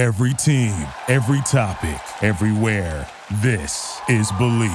[0.00, 3.06] Every team, every topic, everywhere.
[3.42, 4.70] This is Believe.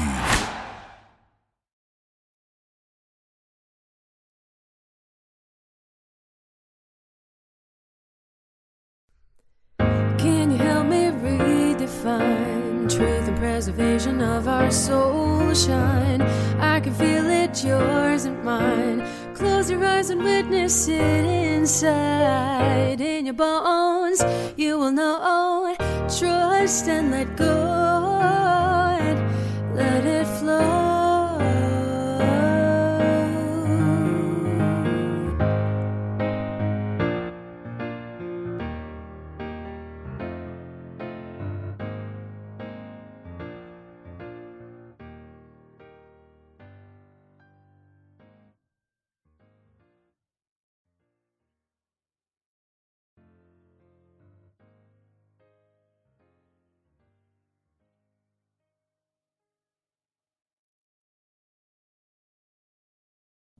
[10.20, 16.21] Can you help me redefine truth and preservation of our soul shine?
[16.61, 19.03] I can feel it, yours and mine.
[19.33, 23.01] Close your eyes and witness it inside.
[23.01, 24.23] In your bones,
[24.55, 25.75] you will know.
[26.07, 28.05] Trust and let go.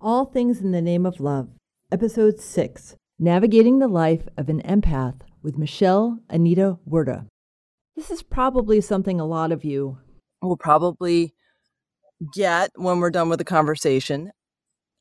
[0.06, 1.50] All Things in the Name of Love,
[1.92, 7.26] Episode 6 Navigating the Life of an Empath with Michelle Anita Wirta.
[7.96, 9.98] This is probably something a lot of you
[10.44, 11.34] will probably
[12.36, 14.30] get when we're done with the conversation.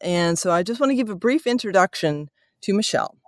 [0.01, 2.31] And so I just want to give a brief introduction
[2.63, 3.19] to Michelle.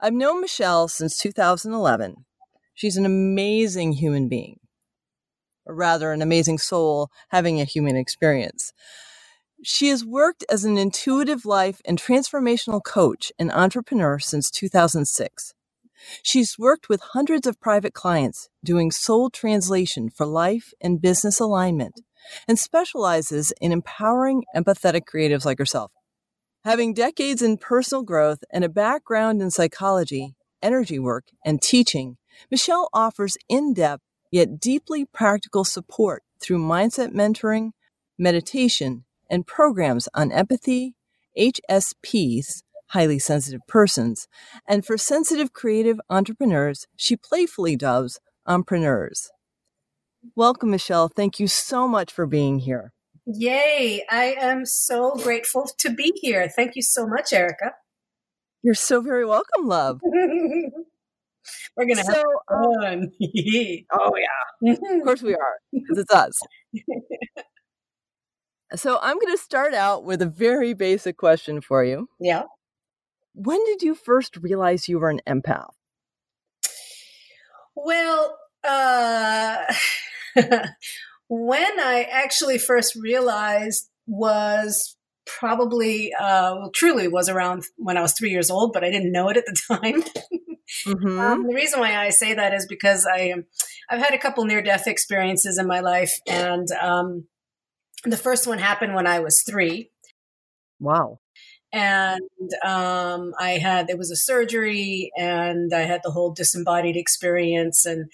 [0.00, 2.24] I've known Michelle since 2011.
[2.72, 4.60] She's an amazing human being,
[5.64, 8.72] or rather, an amazing soul having a human experience.
[9.68, 15.54] She has worked as an intuitive life and transformational coach and entrepreneur since 2006.
[16.22, 22.00] She's worked with hundreds of private clients doing soul translation for life and business alignment
[22.46, 25.90] and specializes in empowering empathetic creatives like herself.
[26.64, 32.18] Having decades in personal growth and a background in psychology, energy work, and teaching,
[32.52, 37.72] Michelle offers in depth yet deeply practical support through mindset mentoring,
[38.16, 40.94] meditation, and programs on empathy,
[41.38, 44.28] HSPs, highly sensitive persons,
[44.68, 49.30] and for sensitive creative entrepreneurs, she playfully dubs entrepreneurs.
[50.34, 51.08] Welcome, Michelle.
[51.08, 52.92] Thank you so much for being here.
[53.26, 54.04] Yay.
[54.10, 56.48] I am so grateful to be here.
[56.48, 57.72] Thank you so much, Erica.
[58.62, 60.00] You're so very welcome, love.
[61.76, 62.24] We're going to so, have
[62.82, 63.02] fun.
[63.02, 63.12] Um,
[63.92, 64.72] oh, yeah.
[64.72, 66.38] of course we are, because it's us.
[68.74, 72.08] So I'm going to start out with a very basic question for you.
[72.18, 72.44] Yeah.
[73.34, 75.70] When did you first realize you were an empath?
[77.76, 79.58] Well, uh,
[81.28, 84.96] when I actually first realized was
[85.26, 89.12] probably, uh, well, truly was around when I was three years old, but I didn't
[89.12, 90.02] know it at the time.
[90.86, 91.20] mm-hmm.
[91.20, 93.34] um, the reason why I say that is because I,
[93.90, 97.26] I've had a couple near death experiences in my life, and um,
[98.06, 99.90] the first one happened when I was three.
[100.80, 101.18] Wow.
[101.72, 102.20] And
[102.64, 108.10] um, I had, there was a surgery and I had the whole disembodied experience and,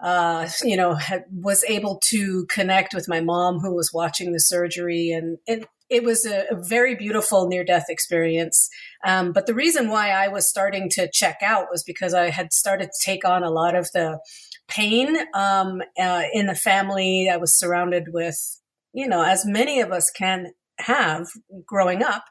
[0.00, 4.40] uh, you know, had, was able to connect with my mom who was watching the
[4.40, 5.10] surgery.
[5.10, 8.68] And it, it was a, a very beautiful near death experience.
[9.04, 12.52] Um, but the reason why I was starting to check out was because I had
[12.52, 14.20] started to take on a lot of the
[14.68, 17.28] pain um, uh, in the family.
[17.28, 18.60] I was surrounded with
[18.94, 21.26] you know, as many of us can have
[21.66, 22.24] growing up,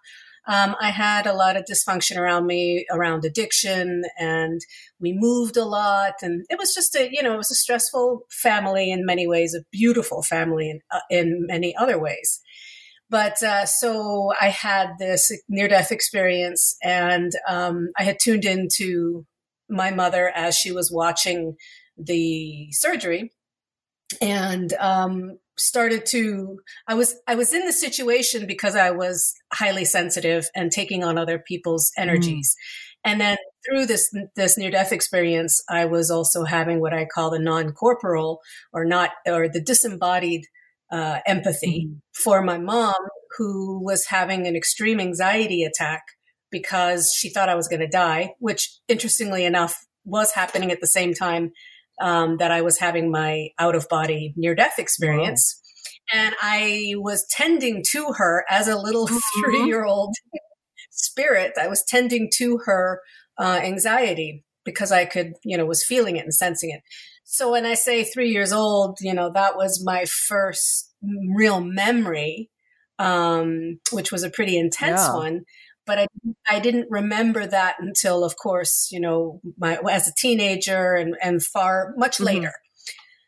[0.45, 4.59] um, I had a lot of dysfunction around me around addiction, and
[4.99, 8.23] we moved a lot, and it was just a you know it was a stressful
[8.29, 12.41] family in many ways, a beautiful family in uh, in many other ways.
[13.09, 19.25] But uh, so I had this near death experience, and um, I had tuned into
[19.69, 21.55] my mother as she was watching
[21.97, 23.31] the surgery,
[24.21, 29.85] and um, started to i was i was in the situation because i was highly
[29.85, 32.01] sensitive and taking on other people's mm.
[32.01, 33.11] energies mm.
[33.11, 37.29] and then through this this near death experience i was also having what i call
[37.29, 38.39] the non-corporal
[38.71, 40.45] or not or the disembodied
[40.91, 41.99] uh, empathy mm.
[42.13, 42.93] for my mom
[43.37, 46.03] who was having an extreme anxiety attack
[46.51, 50.87] because she thought i was going to die which interestingly enough was happening at the
[50.87, 51.51] same time
[52.01, 55.59] um, that I was having my out of body near death experience.
[56.13, 56.19] Wow.
[56.19, 59.17] And I was tending to her as a little mm-hmm.
[59.43, 60.15] three year old
[60.91, 61.53] spirit.
[61.59, 63.01] I was tending to her
[63.39, 66.81] uh, anxiety because I could, you know, was feeling it and sensing it.
[67.23, 70.93] So when I say three years old, you know, that was my first
[71.35, 72.49] real memory,
[72.99, 75.13] um, which was a pretty intense yeah.
[75.15, 75.41] one
[75.85, 76.07] but I,
[76.49, 81.43] I didn't remember that until, of course, you know, my, as a teenager and, and
[81.43, 82.25] far much mm-hmm.
[82.25, 82.53] later.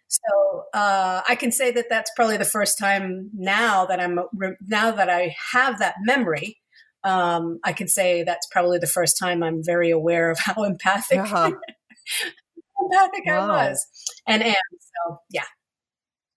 [0.07, 4.19] So uh, I can say that that's probably the first time now that I'm
[4.62, 6.60] now that I have that memory.
[7.04, 11.19] Um, I can say that's probably the first time I'm very aware of how empathic
[11.19, 11.52] uh-huh.
[12.81, 13.52] empathic wow.
[13.52, 13.86] I was
[14.28, 14.56] and am.
[14.80, 15.44] So yeah.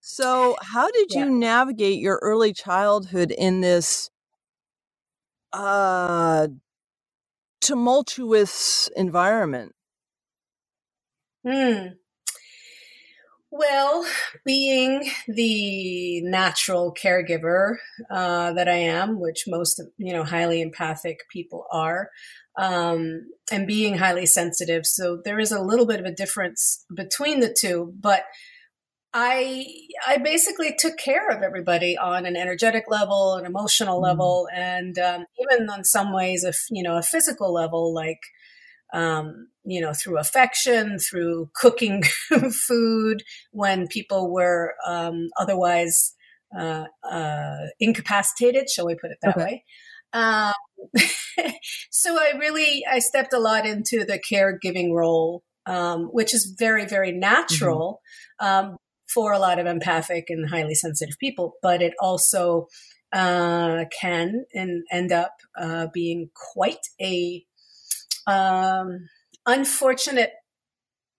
[0.01, 1.25] So how did yeah.
[1.25, 4.11] you navigate your early childhood in this
[5.53, 6.49] uh
[7.61, 9.75] tumultuous environment?
[11.47, 11.89] Hmm.
[13.51, 14.07] Well,
[14.45, 17.77] being the natural caregiver
[18.11, 22.11] uh, that I am, which most you know highly empathic people are,
[22.59, 27.41] um, and being highly sensitive, so there is a little bit of a difference between
[27.41, 27.95] the two.
[27.99, 28.25] But
[29.15, 29.67] I
[30.07, 34.05] I basically took care of everybody on an energetic level, an emotional mm-hmm.
[34.05, 38.21] level, and um, even on some ways, if you know, a physical level, like
[38.93, 42.03] um, you know, through affection, through cooking
[42.67, 46.15] food when people were um, otherwise
[46.59, 49.45] uh, uh, incapacitated, shall we put it that okay.
[49.45, 49.65] way.
[50.13, 50.53] Um,
[51.91, 56.85] so I really I stepped a lot into the caregiving role, um, which is very
[56.85, 58.03] very natural
[58.41, 58.71] mm-hmm.
[58.71, 58.77] um,
[59.13, 62.67] for a lot of empathic and highly sensitive people, but it also
[63.13, 67.45] uh, can and end up uh, being quite a
[68.27, 69.09] um,
[69.47, 70.33] unfortunate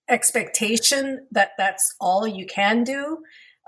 [0.08, 3.20] expectation that that's all you can do.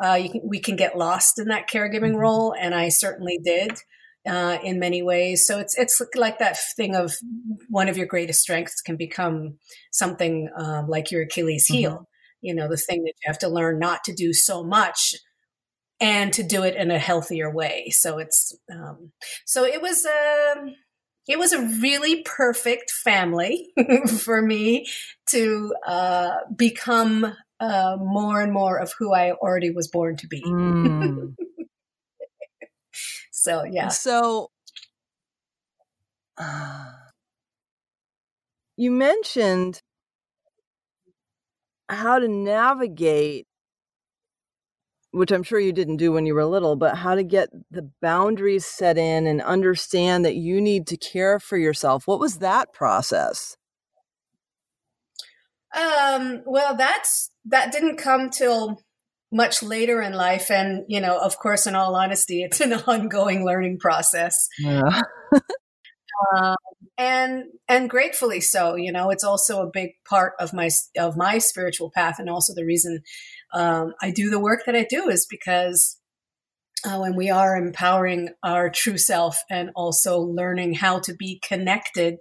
[0.03, 2.17] Uh, you can, we can get lost in that caregiving mm-hmm.
[2.17, 3.71] role, and I certainly did
[4.27, 5.45] uh, in many ways.
[5.45, 7.13] So it's it's like that thing of
[7.69, 9.57] one of your greatest strengths can become
[9.91, 11.91] something uh, like your Achilles heel.
[11.91, 12.03] Mm-hmm.
[12.41, 15.15] You know, the thing that you have to learn not to do so much
[15.99, 17.89] and to do it in a healthier way.
[17.91, 19.11] So it's um,
[19.45, 20.05] so it was.
[20.05, 20.75] Um,
[21.27, 23.71] it was a really perfect family
[24.19, 24.87] for me
[25.27, 30.41] to uh, become uh, more and more of who I already was born to be.
[30.41, 31.35] Mm.
[33.31, 33.89] so, yeah.
[33.89, 34.49] So,
[36.37, 36.85] uh,
[38.75, 39.81] you mentioned
[41.91, 43.47] how to navigate
[45.11, 47.89] which I'm sure you didn't do when you were little, but how to get the
[48.01, 52.07] boundaries set in and understand that you need to care for yourself.
[52.07, 53.57] What was that process?
[55.75, 58.81] Um, well, that's that didn't come till
[59.31, 63.45] much later in life, and you know, of course, in all honesty, it's an ongoing
[63.45, 64.35] learning process.
[64.59, 65.01] Yeah.
[66.35, 66.55] um,
[67.01, 68.75] and and gratefully so.
[68.75, 72.53] You know, it's also a big part of my of my spiritual path, and also
[72.53, 73.01] the reason
[73.53, 75.97] um, I do the work that I do is because
[76.85, 82.19] uh, when we are empowering our true self and also learning how to be connected,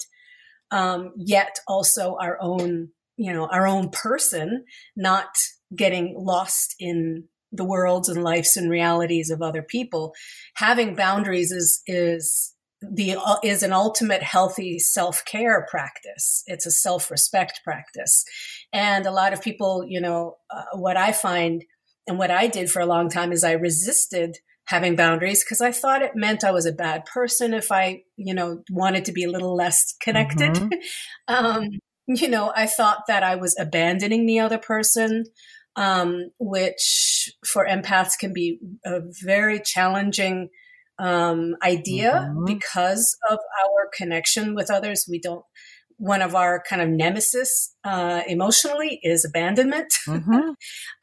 [0.71, 2.89] um, yet also our own,
[3.19, 4.65] you know, our own person,
[4.97, 5.29] not
[5.77, 10.15] getting lost in the worlds and lives and realities of other people.
[10.55, 16.43] Having boundaries is is the uh, is an ultimate healthy self-care practice.
[16.47, 18.25] It's a self-respect practice.
[18.73, 21.65] And a lot of people you know uh, what i find
[22.07, 25.73] and what i did for a long time is i resisted having boundaries because i
[25.73, 29.25] thought it meant i was a bad person if i you know wanted to be
[29.25, 30.53] a little less connected.
[30.53, 30.75] Mm-hmm.
[31.35, 31.69] um,
[32.07, 35.25] you know i thought that i was abandoning the other person
[35.77, 40.49] um, which for empaths can be a very challenging
[41.01, 42.45] um, idea mm-hmm.
[42.45, 45.07] because of our connection with others.
[45.11, 45.45] We don't,
[45.97, 49.93] one of our kind of nemesis uh, emotionally is abandonment.
[50.07, 50.51] Mm-hmm.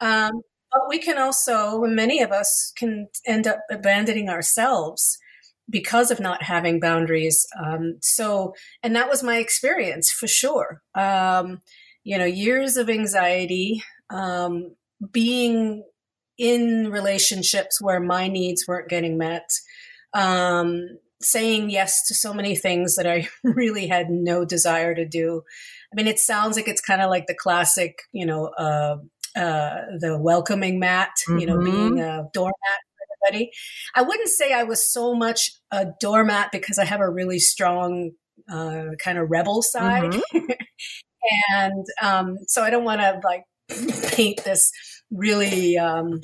[0.00, 0.32] um,
[0.70, 5.18] but we can also, many of us can end up abandoning ourselves
[5.70, 7.46] because of not having boundaries.
[7.62, 10.82] Um, so, and that was my experience for sure.
[10.94, 11.58] Um,
[12.04, 14.74] you know, years of anxiety, um,
[15.12, 15.84] being
[16.38, 19.50] in relationships where my needs weren't getting met,
[20.14, 25.42] um, saying yes to so many things that I really had no desire to do.
[25.92, 28.96] I mean, it sounds like it's kind of like the classic, you know, uh,
[29.36, 31.38] uh, the welcoming mat, mm-hmm.
[31.38, 31.98] you know, being mm-hmm.
[31.98, 33.50] a doormat for everybody.
[33.94, 38.12] I wouldn't say I was so much a doormat because I have a really strong
[38.50, 40.12] uh, kind of rebel side.
[40.12, 40.50] Mm-hmm.
[41.52, 43.44] and um, so I don't want to like
[44.12, 44.70] paint this
[45.10, 46.20] really um,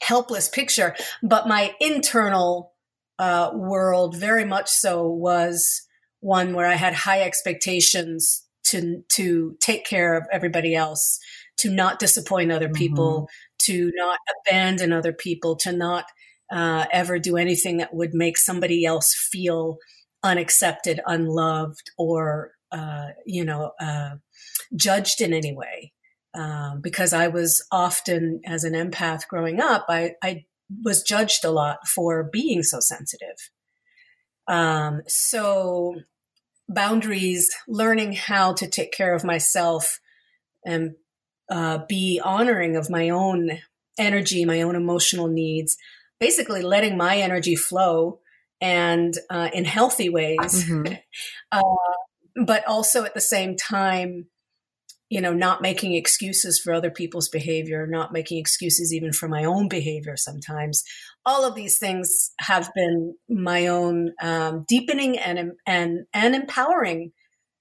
[0.00, 2.72] helpless picture, but my internal
[3.18, 5.82] uh, world very much so was
[6.20, 11.18] one where I had high expectations to to take care of everybody else,
[11.58, 13.72] to not disappoint other people, mm-hmm.
[13.72, 16.06] to not abandon other people, to not
[16.50, 19.78] uh, ever do anything that would make somebody else feel
[20.22, 24.16] unaccepted, unloved, or uh, you know, uh,
[24.74, 25.92] judged in any way.
[26.34, 30.44] Um, because I was often, as an empath growing up, I, I
[30.82, 33.50] was judged a lot for being so sensitive.
[34.48, 35.96] Um, so
[36.68, 40.00] boundaries, learning how to take care of myself
[40.64, 40.94] and
[41.50, 43.58] uh, be honoring of my own
[43.98, 45.76] energy, my own emotional needs,
[46.18, 48.20] basically letting my energy flow
[48.60, 50.94] and uh, in healthy ways, mm-hmm.
[51.52, 54.26] uh, but also at the same time,
[55.08, 59.44] you know, not making excuses for other people's behavior, not making excuses even for my
[59.44, 60.82] own behavior sometimes.
[61.24, 67.12] All of these things have been my own um, deepening and and and empowering,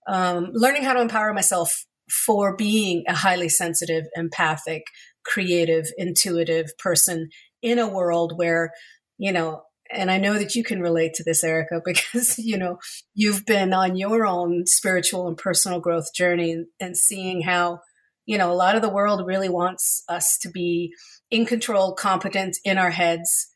[0.07, 1.85] um, learning how to empower myself
[2.25, 4.83] for being a highly sensitive, empathic,
[5.23, 7.29] creative, intuitive person
[7.61, 8.71] in a world where,
[9.17, 12.77] you know, and I know that you can relate to this, Erica, because, you know,
[13.13, 17.79] you've been on your own spiritual and personal growth journey and, seeing how,
[18.25, 20.93] you know, a lot of the world really wants us to be
[21.29, 23.47] in control, competent in our heads,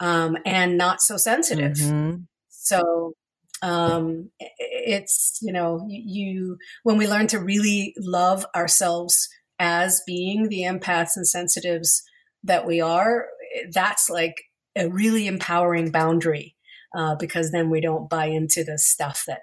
[0.00, 1.76] um, and not so sensitive.
[1.76, 2.16] Mm-hmm.
[2.48, 3.14] So,
[3.62, 9.28] um, it's, you know, you, when we learn to really love ourselves
[9.58, 12.02] as being the empaths and sensitives
[12.44, 13.26] that we are,
[13.72, 14.36] that's like
[14.76, 16.54] a really empowering boundary
[16.96, 19.42] uh, because then we don't buy into the stuff that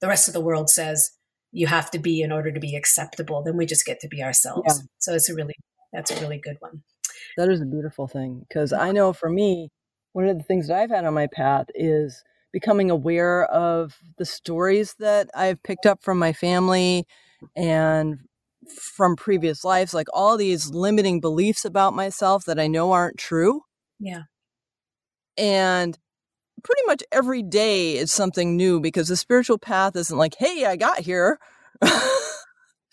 [0.00, 1.10] the rest of the world says
[1.52, 3.42] you have to be in order to be acceptable.
[3.42, 4.62] Then we just get to be ourselves.
[4.66, 4.86] Yeah.
[4.98, 5.54] So it's a really
[5.92, 6.82] that's a really good one.
[7.36, 9.70] That is a beautiful thing because I know for me,
[10.12, 12.22] one of the things that I've had on my path is
[12.52, 17.06] becoming aware of the stories that I've picked up from my family
[17.56, 18.18] and
[18.68, 23.62] from previous lives, like all these limiting beliefs about myself that I know aren't true.
[23.98, 24.22] Yeah.
[25.38, 25.96] And
[26.62, 30.76] pretty much every day is something new because the spiritual path isn't like, hey, I
[30.76, 31.38] got here.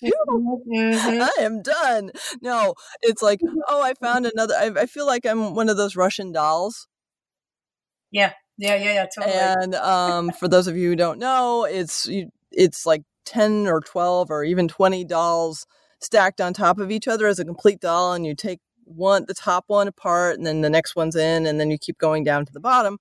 [0.03, 1.21] mm-hmm.
[1.21, 2.11] I am done.
[2.41, 4.55] No, it's like, oh, I found another.
[4.55, 6.87] I, I, feel like I'm one of those Russian dolls.
[8.11, 9.35] Yeah, yeah, yeah, yeah, totally.
[9.35, 12.07] And um, for those of you who don't know, it's
[12.51, 15.65] it's like ten or twelve or even twenty dolls
[16.01, 19.33] stacked on top of each other as a complete doll, and you take one the
[19.33, 22.45] top one apart and then the next one's in and then you keep going down
[22.45, 22.97] to the bottom.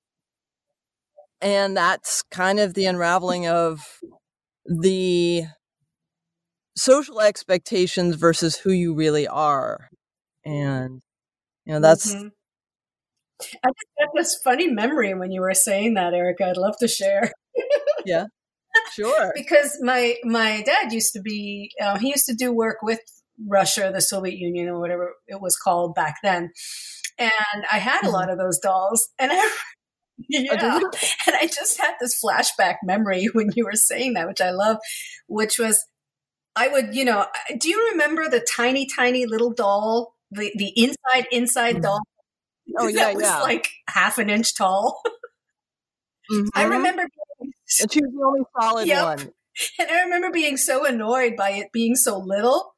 [1.40, 3.82] And that's kind of the unraveling of
[4.64, 5.44] the
[6.76, 9.88] social expectations versus who you really are.
[10.44, 11.02] And
[11.64, 12.28] you know that's mm-hmm.
[13.40, 16.46] i just had this funny memory when you were saying that erica.
[16.46, 17.32] I'd love to share.
[18.04, 18.26] Yeah
[18.92, 19.32] sure.
[19.36, 23.00] Because my my dad used to be uh, he used to do work with
[23.48, 26.50] Russia, the Soviet Union, or whatever it was called back then.
[27.18, 28.32] And I had a lot mm-hmm.
[28.32, 29.50] of those dolls, and I,
[30.28, 30.52] yeah,
[31.26, 34.78] and I just had this flashback memory when you were saying that, which I love,
[35.26, 35.84] which was
[36.56, 37.26] I would, you know,
[37.58, 41.82] do you remember the tiny, tiny little doll, the the inside inside mm-hmm.
[41.82, 42.00] doll?
[42.78, 43.40] Oh yeah, that was yeah.
[43.40, 45.00] like half an inch tall.
[46.32, 46.46] Mm-hmm.
[46.54, 47.02] I remember,
[47.38, 49.04] being, and she was the only solid yep.
[49.04, 49.32] one.
[49.78, 52.73] And I remember being so annoyed by it being so little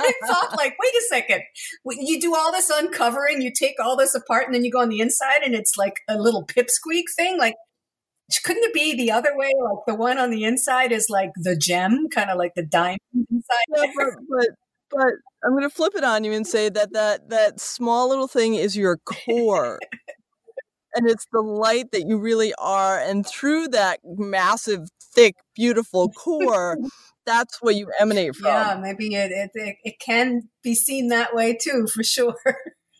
[0.00, 1.42] I thought, like, wait a second.
[1.84, 4.88] You do all this uncovering, you take all this apart, and then you go on
[4.88, 7.38] the inside, and it's like a little pipsqueak thing.
[7.38, 7.54] Like,
[8.44, 9.52] couldn't it be the other way?
[9.62, 12.98] Like, the one on the inside is like the gem, kind of like the diamond
[13.30, 13.64] inside.
[13.70, 13.88] But,
[14.28, 14.48] but,
[14.90, 15.12] but
[15.44, 18.54] I'm going to flip it on you and say that that that small little thing
[18.54, 19.78] is your core.
[20.94, 26.78] and it's the light that you really are and through that massive thick beautiful core
[27.28, 28.46] that's where you emanate from.
[28.46, 32.34] Yeah, maybe it, it, it can be seen that way too, for sure.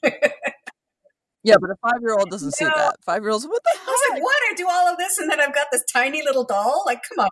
[0.02, 2.96] yeah, but a five year old doesn't see that.
[3.04, 3.88] Five year olds, what the hell?
[3.88, 4.36] I was like, what?
[4.50, 6.82] I do all of this and then I've got this tiny little doll?
[6.86, 7.30] Like, come on.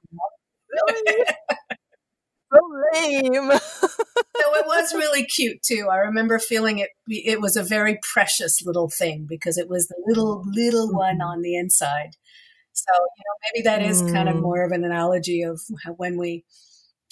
[0.73, 1.25] Really?
[2.53, 2.61] so
[2.95, 3.51] lame.
[3.53, 3.89] so
[4.55, 5.89] it was really cute too.
[5.93, 6.91] I remember feeling it.
[7.09, 11.29] It was a very precious little thing because it was the little little one mm-hmm.
[11.29, 12.17] on the inside.
[12.73, 14.43] So you know, maybe that is kind of mm.
[14.43, 15.61] more of an analogy of
[15.97, 16.45] when we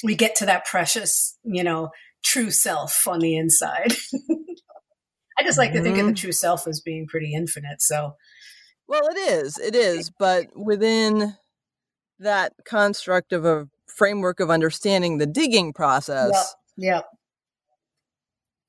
[0.03, 1.91] we get to that precious, you know,
[2.25, 3.95] true self on the inside.
[5.39, 5.79] I just like mm-hmm.
[5.79, 6.15] to think of the mm-hmm.
[6.15, 7.81] true self as being pretty infinite.
[7.81, 8.15] So,
[8.89, 11.37] well, it is, it is, but within
[12.21, 16.55] that construct of a framework of understanding the digging process.
[16.77, 17.03] Yeah.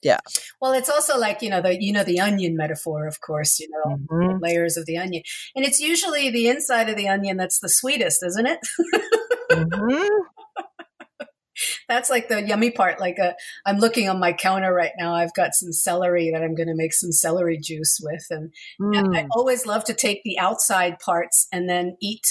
[0.01, 0.20] Yeah.
[0.62, 3.67] Well, it's also like, you know, the you know the onion metaphor, of course, you
[3.70, 4.38] know, mm-hmm.
[4.39, 5.24] layers of the onion.
[5.55, 8.60] And it's usually the inside of the onion that's the sweetest, isn't it?
[9.51, 10.35] mm-hmm
[11.88, 13.00] that's like the yummy part.
[13.00, 13.34] Like a, uh,
[13.65, 15.13] I'm looking on my counter right now.
[15.13, 18.98] I've got some celery that I'm going to make some celery juice with, and, mm.
[18.98, 19.27] and, I mm.
[19.32, 22.25] always love to take the outside parts and then eat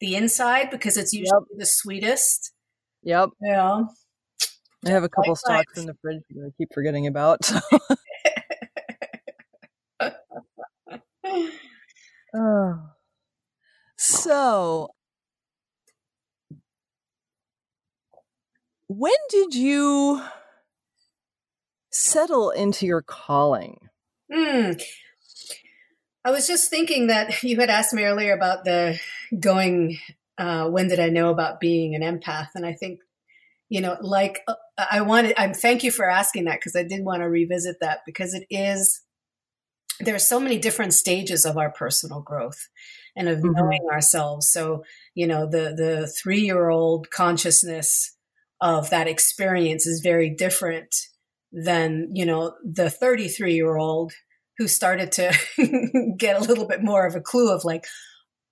[0.00, 1.58] the inside because it's usually yep.
[1.58, 2.52] the sweetest.
[3.02, 3.30] Yep.
[3.40, 3.84] Yeah.
[4.84, 5.80] I have a couple like stocks that.
[5.80, 7.50] in the fridge that I keep forgetting about.
[12.34, 12.80] Oh.
[13.96, 14.88] So,
[18.88, 20.22] when did you
[21.90, 23.78] settle into your calling?
[24.32, 24.80] Mm.
[26.24, 28.98] I was just thinking that you had asked me earlier about the
[29.38, 29.98] going,
[30.38, 32.48] uh, when did I know about being an empath?
[32.54, 33.00] And I think,
[33.68, 37.04] you know, like uh, I wanted, I'm thank you for asking that because I did
[37.04, 39.02] want to revisit that because it is,
[40.00, 42.68] there are so many different stages of our personal growth
[43.16, 43.52] and of mm-hmm.
[43.52, 44.50] knowing ourselves.
[44.50, 48.15] So, you know, the, the three year old consciousness
[48.60, 50.94] of that experience is very different
[51.52, 54.12] than, you know, the 33 year old
[54.58, 55.32] who started to
[56.18, 57.86] get a little bit more of a clue of like,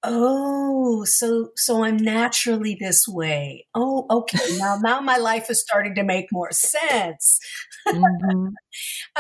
[0.02, 3.66] oh, so, so I'm naturally this way.
[3.74, 4.56] Oh, okay.
[4.58, 7.40] Now, now my life is starting to make more sense.
[7.88, 8.48] Mm-hmm.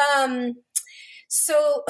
[0.22, 0.54] um,
[1.28, 1.82] so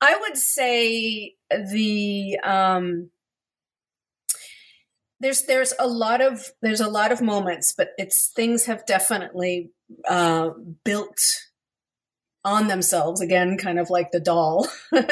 [0.00, 3.10] I would say the, um,
[5.20, 9.70] there's there's a lot of there's a lot of moments, but it's things have definitely
[10.08, 10.50] uh,
[10.84, 11.20] built
[12.44, 15.02] on themselves again, kind of like the doll uh,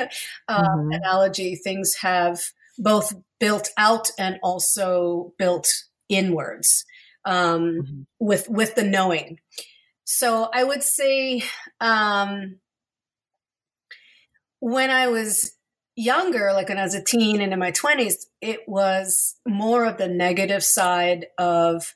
[0.49, 0.93] mm-hmm.
[0.93, 1.57] analogy.
[1.57, 2.41] Things have
[2.79, 5.69] both built out and also built
[6.09, 6.85] inwards
[7.25, 8.03] um, mm-hmm.
[8.21, 9.41] with with the knowing.
[10.05, 11.43] So I would say
[11.81, 12.61] um,
[14.61, 15.56] when I was
[15.97, 19.97] younger, like when I was a teen and in my 20s, it was more of
[19.97, 21.95] the negative side of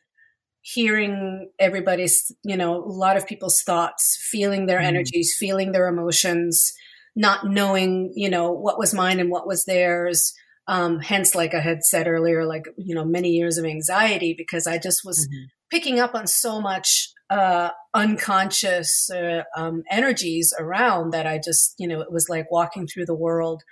[0.63, 4.85] hearing everybody's, you know, a lot of people's thoughts, feeling their mm.
[4.85, 6.73] energies, feeling their emotions,
[7.15, 10.33] not knowing, you know, what was mine and what was theirs.
[10.67, 14.67] Um, hence, like I had said earlier, like, you know, many years of anxiety because
[14.67, 15.47] I just was mm-hmm.
[15.71, 21.89] picking up on so much uh, unconscious uh, um, energies around that I just, you
[21.89, 23.63] know, it was like walking through the world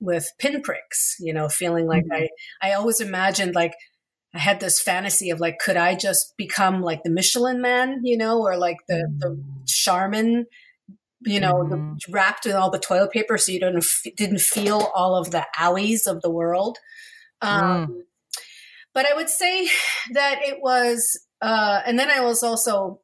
[0.00, 2.24] with pinpricks, you know, feeling like mm-hmm.
[2.62, 3.74] I, I always imagined like
[4.34, 8.16] I had this fantasy of like, could I just become like the Michelin man, you
[8.16, 9.42] know, or like the, the.
[9.66, 10.46] Charmin,
[11.20, 11.94] you know, mm-hmm.
[11.94, 13.84] the, wrapped in all the toilet paper so you don't,
[14.16, 16.78] didn't feel all of the alleys of the world.
[17.40, 18.00] Um, mm.
[18.92, 19.68] But I would say
[20.12, 23.00] that it was, uh, and then I was also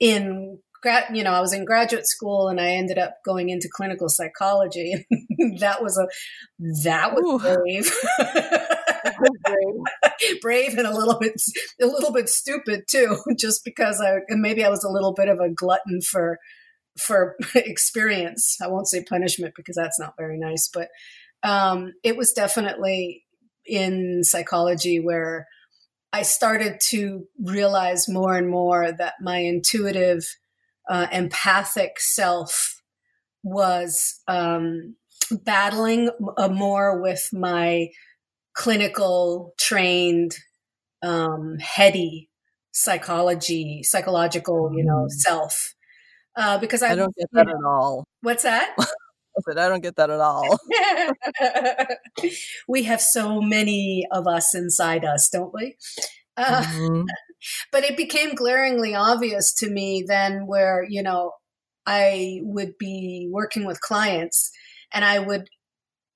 [0.00, 3.68] in grad, you know, I was in graduate school and I ended up going into
[3.70, 5.06] clinical psychology.
[5.58, 6.06] that was a,
[6.84, 7.92] that was brave.
[9.44, 10.40] brave.
[10.42, 11.34] brave and a little bit,
[11.80, 15.40] a little bit stupid too, just because I, maybe I was a little bit of
[15.40, 16.38] a glutton for,
[16.98, 18.56] for experience.
[18.62, 20.88] I won't say punishment because that's not very nice, but,
[21.42, 23.24] um, it was definitely
[23.64, 25.46] in psychology where
[26.12, 30.24] I started to realize more and more that my intuitive,
[30.88, 32.82] uh, empathic self
[33.42, 34.96] was um,
[35.30, 37.88] battling uh, more with my
[38.54, 40.32] clinical trained,
[41.02, 42.28] um, heady
[42.72, 45.10] psychology, psychological, you know, mm.
[45.10, 45.74] self.
[46.36, 48.04] Uh, because I, I don't get that at all.
[48.20, 48.74] What's that?
[49.38, 50.58] I said, I don't get that at all.
[52.68, 55.76] we have so many of us inside us, don't we?
[56.36, 57.02] Uh, mm-hmm.
[57.70, 61.34] But it became glaringly obvious to me then where, you know,
[61.86, 64.50] I would be working with clients
[64.92, 65.48] and I would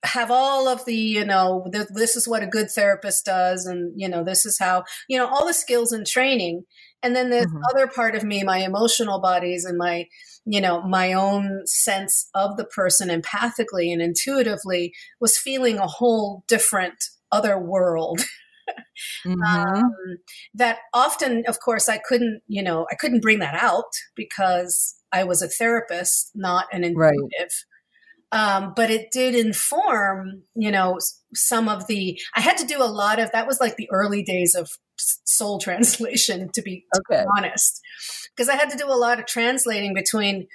[0.04, 3.66] have all of the, you know, this is what a good therapist does.
[3.66, 6.64] And, you know, this is how, you know, all the skills and training.
[7.03, 7.62] And then this mm-hmm.
[7.71, 10.09] other part of me, my emotional bodies and my,
[10.45, 16.45] you know, my own sense of the person empathically and intuitively was feeling a whole
[16.49, 18.21] different other world.
[19.27, 19.43] mm-hmm.
[19.43, 20.19] um,
[20.55, 25.25] that often, of course, I couldn't, you know, I couldn't bring that out because I
[25.25, 27.21] was a therapist, not an intuitive.
[27.41, 27.51] Right.
[28.33, 30.99] Um, but it did inform, you know,
[31.35, 32.18] some of the.
[32.35, 33.47] I had to do a lot of that.
[33.47, 37.23] Was like the early days of soul translation, to be, to okay.
[37.23, 37.81] be honest,
[38.35, 40.49] because I had to do a lot of translating between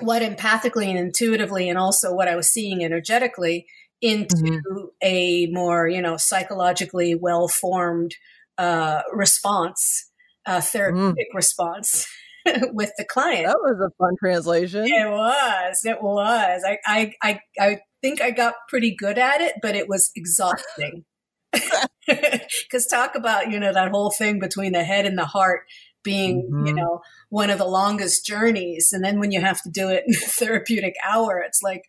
[0.00, 3.66] what empathically and intuitively, and also what I was seeing energetically
[4.00, 4.84] into mm-hmm.
[5.02, 8.14] a more, you know, psychologically well formed
[8.58, 10.10] uh, response,
[10.46, 11.36] uh, therapeutic mm.
[11.36, 12.06] response.
[12.72, 13.46] with the client.
[13.46, 14.84] That was a fun translation.
[14.84, 15.84] It was.
[15.84, 16.62] It was.
[16.66, 21.04] I, I, I, I think I got pretty good at it, but it was exhausting.
[22.06, 25.60] Because talk about, you know, that whole thing between the head and the heart
[26.02, 26.66] being, mm-hmm.
[26.66, 28.90] you know, one of the longest journeys.
[28.92, 31.82] And then when you have to do it in a therapeutic hour, it's like,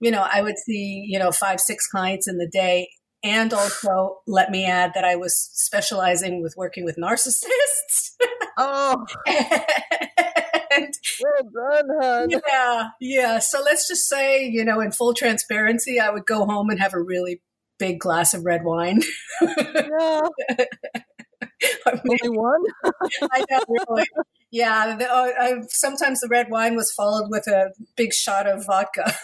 [0.00, 2.90] you know, I would see, you know, five, six clients in the day.
[3.22, 8.12] And also, let me add that I was specializing with working with narcissists.
[8.58, 9.04] Oh.
[9.26, 12.30] and, well done.
[12.30, 13.38] Yeah, yeah.
[13.38, 16.94] So let's just say, you know, in full transparency, I would go home and have
[16.94, 17.42] a really
[17.78, 19.02] big glass of red wine.
[19.42, 20.20] yeah.
[21.86, 22.62] Only one?
[23.30, 24.06] I know, really.
[24.50, 28.64] Yeah, the, uh, I, sometimes the red wine was followed with a big shot of
[28.64, 29.14] vodka.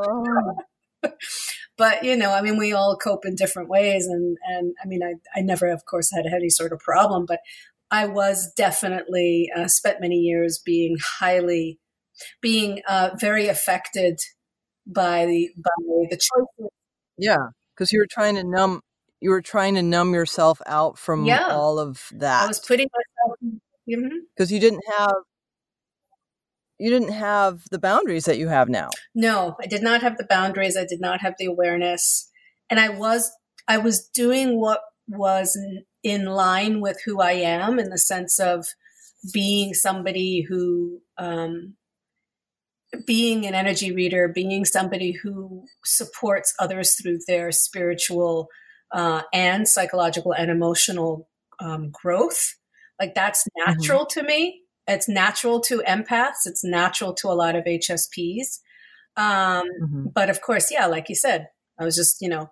[0.00, 0.54] oh.
[1.78, 5.02] But you know, I mean, we all cope in different ways, and and I mean,
[5.02, 7.40] I I never, of course, had any sort of problem, but
[7.90, 11.78] I was definitely uh, spent many years being highly,
[12.40, 14.20] being uh, very affected
[14.86, 16.72] by the by the choices.
[17.18, 18.80] Yeah, because you were trying to numb
[19.20, 21.48] you were trying to numb yourself out from yeah.
[21.50, 22.44] all of that.
[22.44, 23.38] I was putting myself
[23.86, 24.54] because mm-hmm.
[24.54, 25.14] you didn't have
[26.78, 28.90] you didn't have the boundaries that you have now.
[29.14, 30.76] No, I did not have the boundaries.
[30.76, 32.30] I did not have the awareness,
[32.70, 33.30] and I was
[33.68, 35.58] I was doing what was
[36.02, 38.66] in line with who I am in the sense of
[39.32, 41.74] being somebody who um,
[43.06, 48.48] being an energy reader, being somebody who supports others through their spiritual
[48.92, 51.28] uh, and psychological and emotional
[51.60, 52.54] um, growth.
[53.00, 53.72] Like that's mm-hmm.
[53.72, 54.20] natural mm-hmm.
[54.20, 54.62] to me.
[54.86, 56.46] It's natural to empaths.
[56.46, 58.60] It's natural to a lot of HSPs.
[59.16, 60.06] Um, mm-hmm.
[60.14, 62.50] But of course, yeah, like you said, I was just, you know,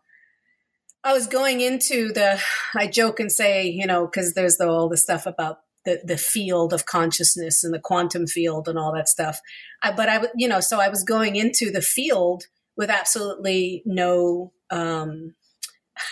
[1.05, 2.41] I was going into the,
[2.75, 6.17] I joke and say, you know, because there's the, all the stuff about the, the
[6.17, 9.39] field of consciousness and the quantum field and all that stuff.
[9.83, 12.45] I, but I, you know, so I was going into the field
[12.77, 15.35] with absolutely no, um,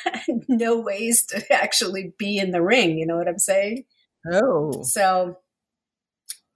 [0.49, 2.99] no ways to actually be in the ring.
[2.99, 3.85] You know what I'm saying?
[4.31, 4.83] Oh.
[4.83, 5.39] So,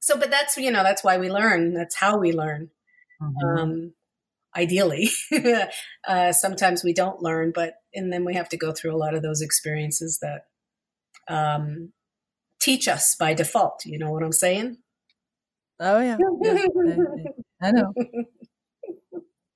[0.07, 1.75] so, but that's, you know, that's why we learn.
[1.75, 2.71] That's how we learn.
[3.21, 3.59] Mm-hmm.
[3.59, 3.93] Um,
[4.57, 5.09] ideally,
[6.07, 9.15] uh, sometimes we don't learn, but, and then we have to go through a lot
[9.15, 10.43] of those experiences that,
[11.29, 11.93] um,
[12.61, 13.85] teach us by default.
[13.85, 14.77] You know what I'm saying?
[15.81, 16.97] Oh yeah, yeah.
[17.61, 17.93] I know.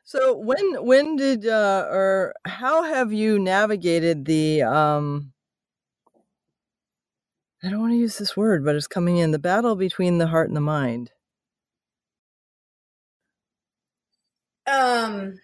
[0.04, 5.32] So when when did uh, or how have you navigated the um
[7.62, 10.28] I don't want to use this word, but it's coming in the battle between the
[10.28, 11.10] heart and the mind.
[14.66, 15.40] Um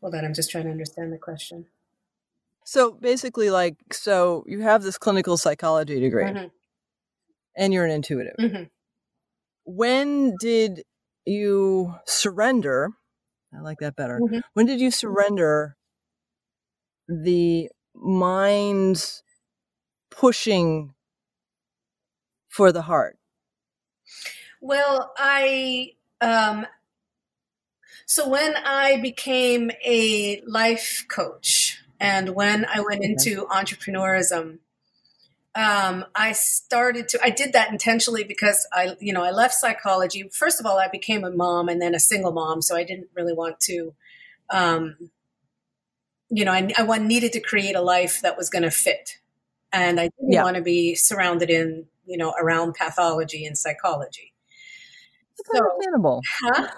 [0.00, 1.66] Hold on, I'm just trying to understand the question.
[2.64, 6.46] So basically, like, so you have this clinical psychology degree mm-hmm.
[7.56, 8.36] and you're an intuitive.
[8.38, 8.62] Mm-hmm.
[9.64, 10.84] When did
[11.26, 12.90] you surrender?
[13.54, 14.20] I like that better.
[14.20, 14.38] Mm-hmm.
[14.54, 15.76] When did you surrender
[17.08, 17.68] the
[18.00, 19.22] mind's
[20.10, 20.94] pushing
[22.48, 23.18] for the heart?
[24.60, 26.66] Well, I um,
[28.10, 34.58] so when I became a life coach and when I went into entrepreneurism,
[35.54, 40.28] um, I started to, I did that intentionally because I, you know, I left psychology.
[40.32, 42.62] First of all, I became a mom and then a single mom.
[42.62, 43.94] So I didn't really want to,
[44.50, 45.10] um,
[46.30, 49.18] you know, I, I needed to create a life that was going to fit.
[49.72, 50.42] And I didn't yeah.
[50.42, 54.32] want to be surrounded in, you know, around pathology and psychology.
[55.36, 56.20] That's so, understandable.
[56.42, 56.68] Huh?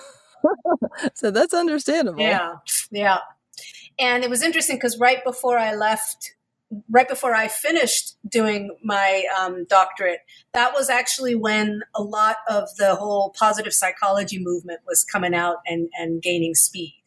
[1.14, 2.20] so that's understandable.
[2.20, 2.54] Yeah.
[2.90, 3.18] Yeah.
[3.98, 6.34] And it was interesting because right before I left,
[6.90, 10.20] right before I finished doing my um, doctorate,
[10.54, 15.58] that was actually when a lot of the whole positive psychology movement was coming out
[15.66, 17.01] and, and gaining speed.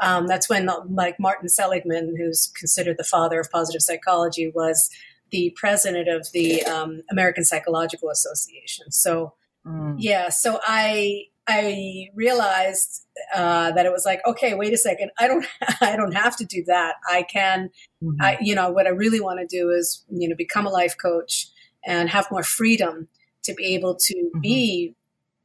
[0.00, 4.90] Um, that's when, like Martin Seligman, who's considered the father of positive psychology, was
[5.30, 8.90] the president of the um, American Psychological Association.
[8.90, 9.34] So,
[9.66, 9.96] mm.
[9.98, 15.26] yeah, so I I realized uh, that it was like, okay, wait a second, I
[15.26, 15.46] don't,
[15.80, 16.96] I don't have to do that.
[17.10, 17.70] I can,
[18.02, 18.20] mm-hmm.
[18.20, 20.94] I, you know, what I really want to do is, you know, become a life
[21.00, 21.48] coach
[21.86, 23.08] and have more freedom
[23.44, 24.40] to be able to mm-hmm.
[24.40, 24.94] be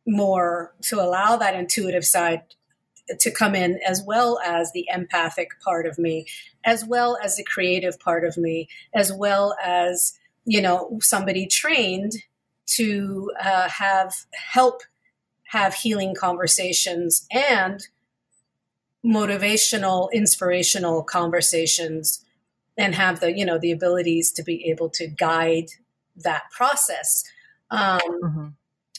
[0.05, 2.41] more, to allow that intuitive side
[3.19, 6.25] to come in, as well as the empathic part of me,
[6.63, 10.13] as well as the creative part of me, as well as,
[10.45, 12.13] you know, somebody trained
[12.65, 14.83] to uh, have help
[15.45, 17.87] have healing conversations and
[19.05, 22.25] motivational, inspirational conversations
[22.77, 25.67] and have the, you know, the abilities to be able to guide
[26.15, 27.23] that process.
[27.69, 28.47] Um, mm-hmm.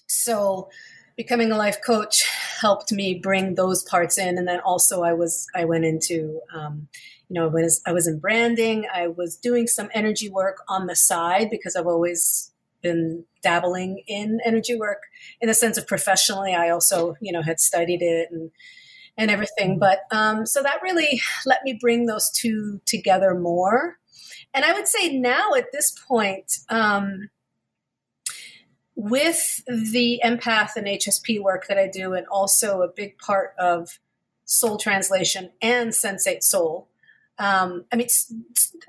[0.06, 0.68] So,
[1.16, 2.24] becoming a life coach
[2.60, 4.38] helped me bring those parts in.
[4.38, 6.88] And then also i was i went into um,
[7.28, 8.86] you know when i was in branding.
[8.92, 12.50] I was doing some energy work on the side because i've always
[12.82, 15.02] been dabbling in energy work
[15.40, 16.54] in the sense of professionally.
[16.54, 18.50] I also you know had studied it and
[19.16, 19.78] and everything.
[19.78, 23.96] But um, so that really let me bring those two together more.
[24.52, 27.28] And i would say now at this point um,
[28.96, 33.98] with the empath and HSP work that I do, and also a big part of
[34.44, 36.88] soul translation and sensate soul.
[37.38, 38.06] Um, I mean,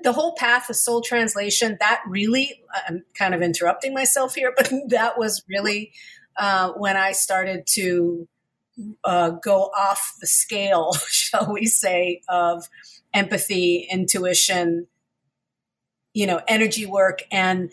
[0.02, 4.72] the whole path of soul translation, that really, I'm kind of interrupting myself here, but
[4.88, 5.92] that was really
[6.36, 8.28] uh, when I started to
[9.04, 12.68] uh, go off the scale, shall we say, of
[13.14, 14.86] empathy, intuition,
[16.12, 17.70] you know, energy work, and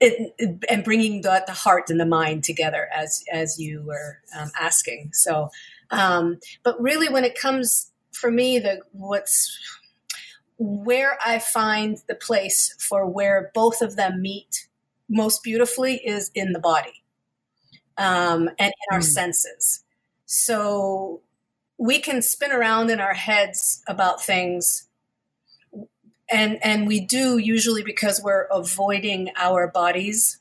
[0.00, 4.50] it, and bringing the, the heart and the mind together as as you were um,
[4.60, 5.10] asking.
[5.12, 5.50] So,
[5.90, 9.58] um, but really, when it comes for me, the what's
[10.58, 14.68] where I find the place for where both of them meet
[15.08, 17.02] most beautifully is in the body
[17.98, 19.04] um, and in our mm.
[19.04, 19.84] senses.
[20.26, 21.20] So
[21.78, 24.88] we can spin around in our heads about things
[26.32, 30.38] and and we do usually because we're avoiding our bodies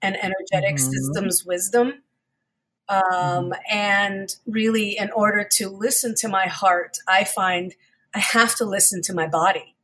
[0.00, 0.90] and energetic mm-hmm.
[0.90, 2.02] systems wisdom
[2.88, 3.52] um, mm-hmm.
[3.70, 7.74] and really in order to listen to my heart i find
[8.14, 9.74] i have to listen to my body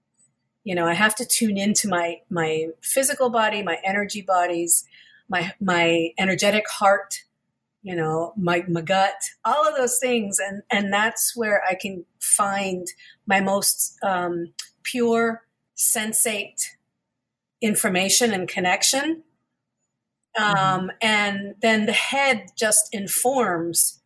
[0.64, 4.85] you know i have to tune into my my physical body my energy bodies
[5.29, 7.25] my my energetic heart
[7.83, 12.05] you know my, my gut all of those things and and that's where i can
[12.18, 12.88] find
[13.27, 15.42] my most um, pure
[15.79, 16.62] sensate
[17.61, 19.23] information and connection.
[20.37, 20.88] Um, mm-hmm.
[21.01, 24.01] And then the head just informs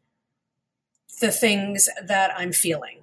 [1.20, 2.98] the things that I'm feeling.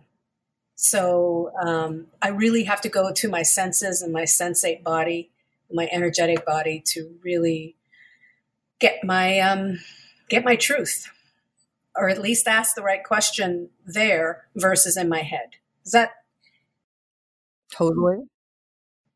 [0.75, 5.29] So um, I really have to go to my senses and my sensate body,
[5.71, 7.75] my energetic body, to really
[8.79, 9.79] get my um,
[10.29, 11.11] get my truth,
[11.95, 15.49] or at least ask the right question there versus in my head.
[15.85, 16.11] Is that
[17.73, 18.23] totally?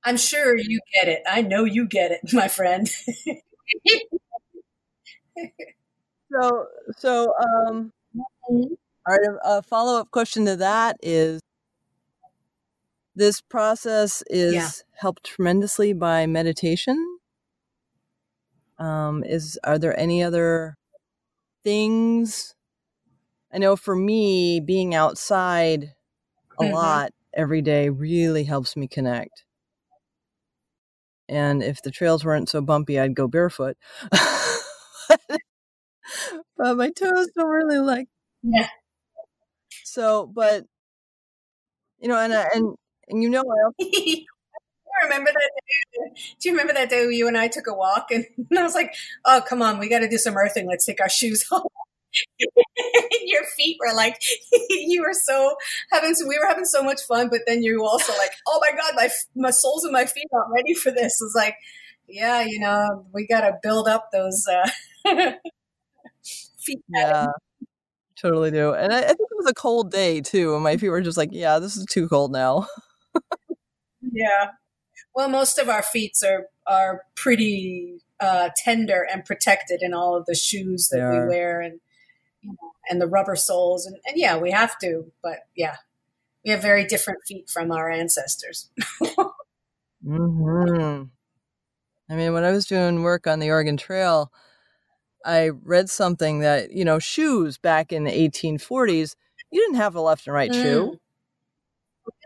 [0.05, 1.21] I'm sure you get it.
[1.27, 2.87] I know you get it, my friend.
[6.31, 6.65] so,
[6.97, 7.93] so, um,
[8.49, 11.41] all right, a follow up question to that is
[13.15, 14.69] this process is yeah.
[14.99, 17.17] helped tremendously by meditation.
[18.79, 20.75] Um, is are there any other
[21.63, 22.55] things?
[23.53, 25.93] I know for me, being outside
[26.59, 26.73] a mm-hmm.
[26.73, 29.43] lot every day really helps me connect.
[31.29, 33.77] And if the trails weren't so bumpy, I'd go barefoot.
[34.11, 34.19] but
[36.77, 38.07] my toes don't really like.
[38.43, 38.67] Yeah.
[39.83, 40.65] So, but
[41.99, 42.75] you know, and and
[43.07, 43.43] and you know,
[43.81, 46.21] I remember that day.
[46.39, 48.25] Do you remember that day you and I took a walk and
[48.57, 48.93] I was like,
[49.25, 50.67] "Oh, come on, we got to do some earthing.
[50.67, 51.63] Let's take our shoes off."
[53.23, 54.21] your feet were like
[54.69, 55.55] you were so
[55.91, 58.93] having we were having so much fun but then you also like oh my god
[58.95, 61.21] my my soles and my feet aren't ready for this.
[61.21, 61.55] It's like
[62.07, 64.69] yeah you know we got to build up those uh
[66.59, 67.27] feet yeah.
[68.15, 70.89] Totally do and I, I, think it was a cold day too and my feet
[70.89, 72.67] were just like yeah this is too cold now.
[74.01, 74.51] Yeah.
[75.15, 80.25] Well most of our feet are are pretty uh, tender and protected in all of
[80.25, 81.79] the shoes that we wear and
[82.89, 83.85] and the rubber soles.
[83.85, 85.77] And, and yeah, we have to, but yeah,
[86.43, 88.69] we have very different feet from our ancestors.
[90.05, 91.03] hmm
[92.09, 94.31] I mean, when I was doing work on the Oregon Trail,
[95.25, 99.15] I read something that, you know, shoes back in the 1840s,
[99.51, 100.61] you didn't have a left and right mm.
[100.61, 100.99] shoe.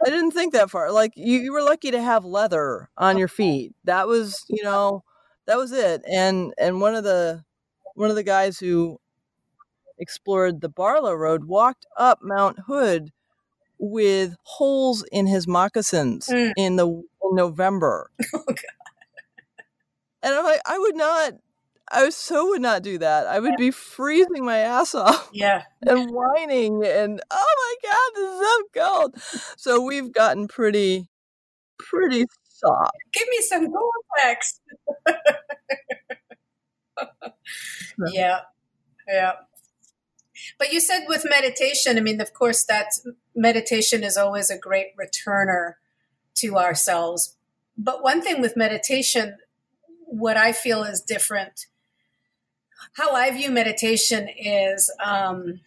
[0.06, 0.92] I didn't think that far.
[0.92, 3.74] Like you, you were lucky to have leather on your feet.
[3.84, 5.04] That was, you know,
[5.46, 6.02] that was it.
[6.10, 7.44] And and one of the
[7.94, 9.00] one of the guys who
[9.98, 13.12] explored the Barlow Road, walked up Mount Hood
[13.80, 16.52] with holes in his moccasins mm.
[16.58, 18.10] in the in November.
[20.24, 21.34] Oh, and I'm like, I would not.
[21.90, 23.28] I so would not do that.
[23.28, 25.30] I would be freezing my ass off.
[25.34, 25.64] Yeah.
[25.88, 29.16] And whining and oh my god, this is so cold.
[29.58, 31.08] So we've gotten pretty
[31.78, 32.92] pretty soft.
[33.14, 34.60] Give me some Gore-Tex.
[38.12, 38.40] yeah.
[39.08, 39.32] Yeah.
[40.58, 42.88] But you said with meditation, I mean, of course, that
[43.36, 45.74] meditation is always a great returner
[46.36, 47.36] to ourselves.
[47.78, 49.38] But one thing with meditation,
[50.06, 51.68] what I feel is different
[52.94, 55.62] how I view meditation is um,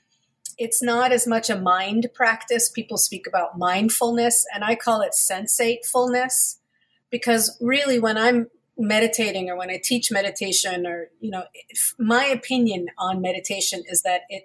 [0.59, 2.68] it's not as much a mind practice.
[2.68, 6.59] People speak about mindfulness, and I call it sensatefulness
[7.11, 11.44] because really, when I'm meditating or when I teach meditation, or, you know,
[11.98, 14.44] my opinion on meditation is that it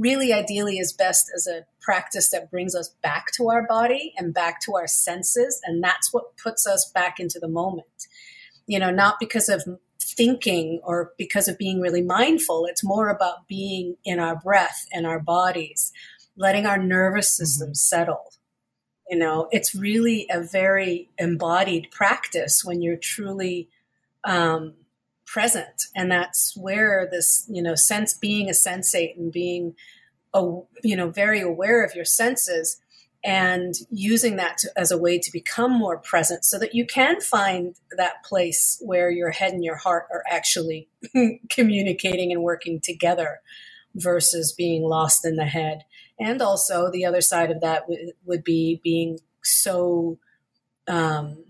[0.00, 4.32] really ideally is best as a practice that brings us back to our body and
[4.32, 5.60] back to our senses.
[5.64, 7.86] And that's what puts us back into the moment.
[8.66, 9.62] You know, not because of
[10.00, 12.66] thinking or because of being really mindful.
[12.66, 15.92] It's more about being in our breath and our bodies,
[16.36, 17.44] letting our nervous mm-hmm.
[17.44, 17.74] system mm-hmm.
[17.74, 18.32] settle.
[19.08, 23.68] You know, it's really a very embodied practice when you're truly
[24.24, 24.74] um,
[25.30, 25.84] present.
[25.94, 29.74] And that's where this, you know, sense being a sensate and being,
[30.34, 30.40] a,
[30.82, 32.80] you know, very aware of your senses
[33.22, 37.20] and using that to, as a way to become more present so that you can
[37.20, 40.88] find that place where your head and your heart are actually
[41.50, 43.40] communicating and working together
[43.94, 45.84] versus being lost in the head.
[46.18, 50.18] And also, the other side of that w- would be being so
[50.88, 51.44] um,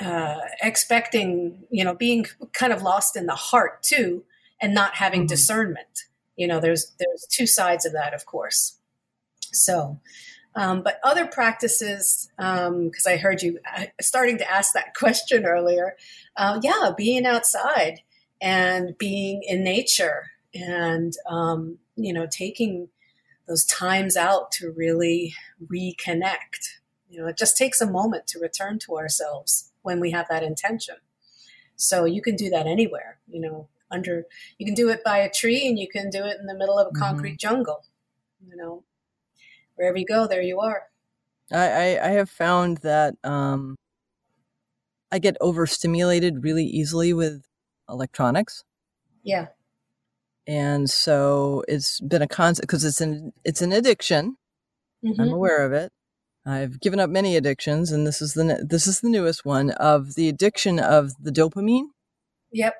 [0.00, 4.24] uh, expecting, you know, being kind of lost in the heart too,
[4.60, 5.28] and not having mm-hmm.
[5.28, 6.04] discernment.
[6.36, 8.78] You know, there's there's two sides of that, of course.
[9.52, 10.00] So,
[10.54, 15.44] um, but other practices, because um, I heard you uh, starting to ask that question
[15.44, 15.96] earlier,
[16.36, 18.00] uh, yeah, being outside
[18.40, 22.88] and being in nature and, um, you know, taking
[23.46, 26.78] those times out to really reconnect.
[27.08, 30.42] You know, it just takes a moment to return to ourselves when we have that
[30.42, 30.96] intention.
[31.76, 34.24] So you can do that anywhere, you know, under,
[34.58, 36.78] you can do it by a tree and you can do it in the middle
[36.78, 37.02] of a mm-hmm.
[37.02, 37.84] concrete jungle,
[38.44, 38.82] you know,
[39.76, 40.84] wherever you go, there you are.
[41.52, 43.76] I, I, I have found that um,
[45.12, 47.44] I get overstimulated really easily with
[47.88, 48.64] electronics.
[49.22, 49.46] Yeah.
[50.48, 54.36] And so it's been a concept because it's an it's an addiction.
[55.04, 55.20] Mm-hmm.
[55.20, 55.92] I'm aware of it.
[56.46, 60.14] I've given up many addictions, and this is the this is the newest one of
[60.14, 61.88] the addiction of the dopamine.
[62.52, 62.74] Yep.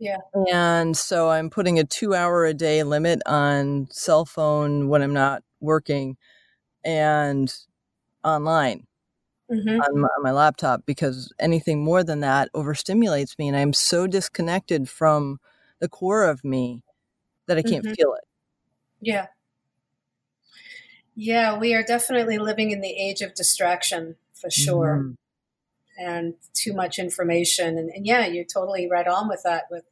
[0.00, 0.16] Yeah.
[0.52, 5.12] And so I'm putting a two hour a day limit on cell phone when I'm
[5.12, 6.16] not working
[6.84, 7.54] and
[8.24, 8.88] online
[9.48, 9.80] mm-hmm.
[9.80, 14.08] on, my, on, my, laptop because anything more than that overstimulates me and I'm so
[14.08, 15.38] disconnected from
[15.78, 16.82] the core of me
[17.46, 17.94] that I can't mm-hmm.
[17.94, 18.24] feel it.
[19.00, 19.26] Yeah.
[21.14, 24.98] Yeah, we are definitely living in the age of distraction for sure.
[24.98, 25.12] Mm-hmm.
[25.98, 27.78] And too much information.
[27.78, 29.84] And, and, yeah, you're totally right on with that, with,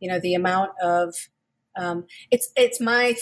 [0.00, 1.14] you know, the amount of,
[1.76, 3.14] um, it's, it's my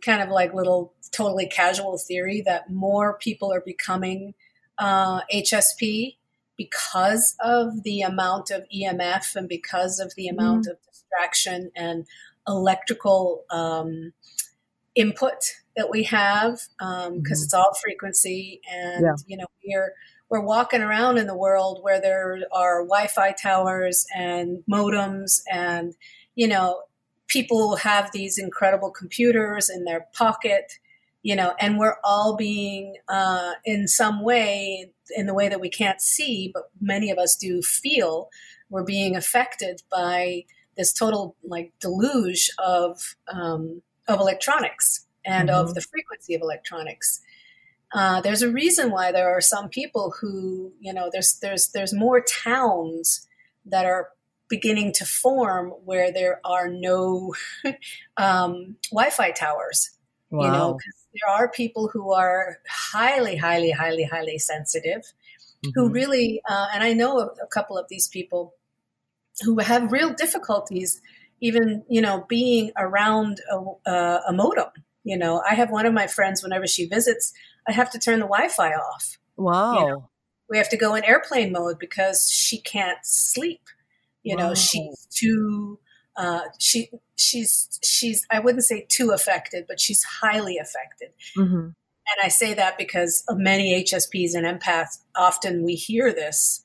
[0.00, 4.34] kind of like little totally casual theory that more people are becoming
[4.78, 6.16] uh, HSP
[6.56, 10.72] because of the amount of EMF and because of the amount mm-hmm.
[10.72, 12.06] of distraction and
[12.46, 14.12] electrical um,
[14.94, 17.32] input that we have because um, mm-hmm.
[17.32, 19.14] it's all frequency and yeah.
[19.26, 19.92] you know we're
[20.28, 25.94] we're walking around in the world where there are Wi-Fi towers and modems and
[26.34, 26.82] you know
[27.28, 30.72] people have these incredible computers in their pocket
[31.22, 35.70] you know and we're all being uh, in some way in the way that we
[35.70, 38.28] can't see but many of us do feel
[38.70, 40.44] we're being affected by
[40.76, 45.58] this total like deluge of um, of electronics and mm-hmm.
[45.58, 47.20] of the frequency of electronics
[47.94, 51.92] uh, there's a reason why there are some people who you know there's there's there's
[51.92, 53.28] more towns
[53.66, 54.08] that are
[54.48, 57.34] beginning to form where there are no
[58.18, 59.90] um, Wi-Fi towers.
[60.28, 60.44] Wow.
[60.44, 60.78] You know,
[61.14, 65.02] there are people who are highly, highly, highly, highly sensitive,
[65.64, 65.70] mm-hmm.
[65.74, 68.54] who really, uh, and I know a, a couple of these people
[69.42, 71.00] who have real difficulties
[71.40, 73.90] even you know being around a,
[74.28, 74.70] a, modem
[75.04, 77.32] you know i have one of my friends whenever she visits
[77.68, 80.08] i have to turn the wi-fi off wow you know?
[80.48, 83.60] we have to go in airplane mode because she can't sleep
[84.22, 85.78] you know, she's too
[86.16, 91.10] uh, she she's she's I wouldn't say too affected, but she's highly affected.
[91.36, 91.70] Mm-hmm.
[92.04, 96.62] And I say that because of many HSPs and empaths, often we hear this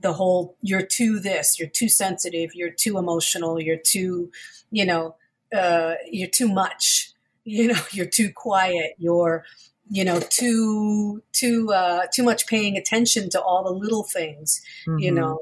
[0.00, 4.30] the whole you're too this, you're too sensitive, you're too emotional, you're too,
[4.70, 5.16] you know,
[5.56, 7.12] uh, you're too much,
[7.46, 9.44] you know, you're too quiet, you're
[9.88, 14.98] you know too too uh, too much paying attention to all the little things, mm-hmm.
[14.98, 15.38] you know,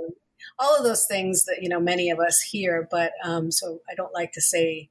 [0.58, 2.86] all of those things that you know many of us hear.
[2.90, 4.88] But um, so I don't like to say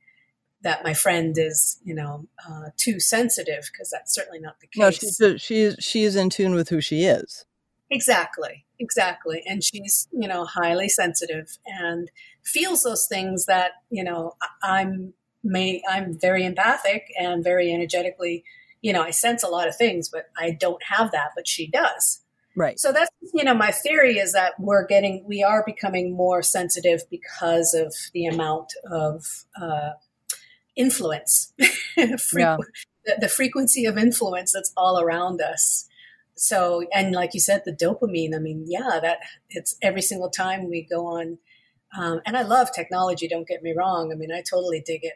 [0.61, 4.79] that my friend is you know uh, too sensitive because that's certainly not the case.
[4.79, 7.45] No, she's she is she is in tune with who she is.
[7.93, 9.43] Exactly, exactly.
[9.45, 12.09] And she's, you know, highly sensitive and
[12.43, 14.33] feels those things that, you know,
[14.63, 15.13] I'm
[15.43, 18.43] may I'm very empathic and very energetically,
[18.81, 21.67] you know, I sense a lot of things, but I don't have that, but she
[21.67, 22.21] does.
[22.55, 22.79] Right.
[22.79, 27.01] So that's you know my theory is that we're getting we are becoming more sensitive
[27.09, 29.25] because of the amount of
[29.59, 29.91] uh,
[30.75, 31.53] influence,
[31.97, 32.57] Frequ- Yeah.
[33.05, 35.87] the, the frequency of influence that's all around us.
[36.35, 38.35] So and like you said, the dopamine.
[38.35, 39.19] I mean, yeah, that
[39.49, 41.39] it's every single time we go on.
[41.97, 43.27] Um, and I love technology.
[43.27, 44.11] Don't get me wrong.
[44.11, 45.13] I mean, I totally dig it.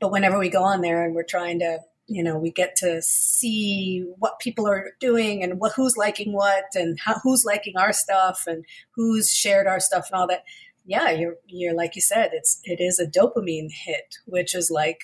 [0.00, 3.02] But whenever we go on there and we're trying to you know we get to
[3.02, 7.92] see what people are doing and what who's liking what and how, who's liking our
[7.92, 10.44] stuff and who's shared our stuff and all that
[10.84, 15.00] yeah you're you're like you said it's it is a dopamine hit which is like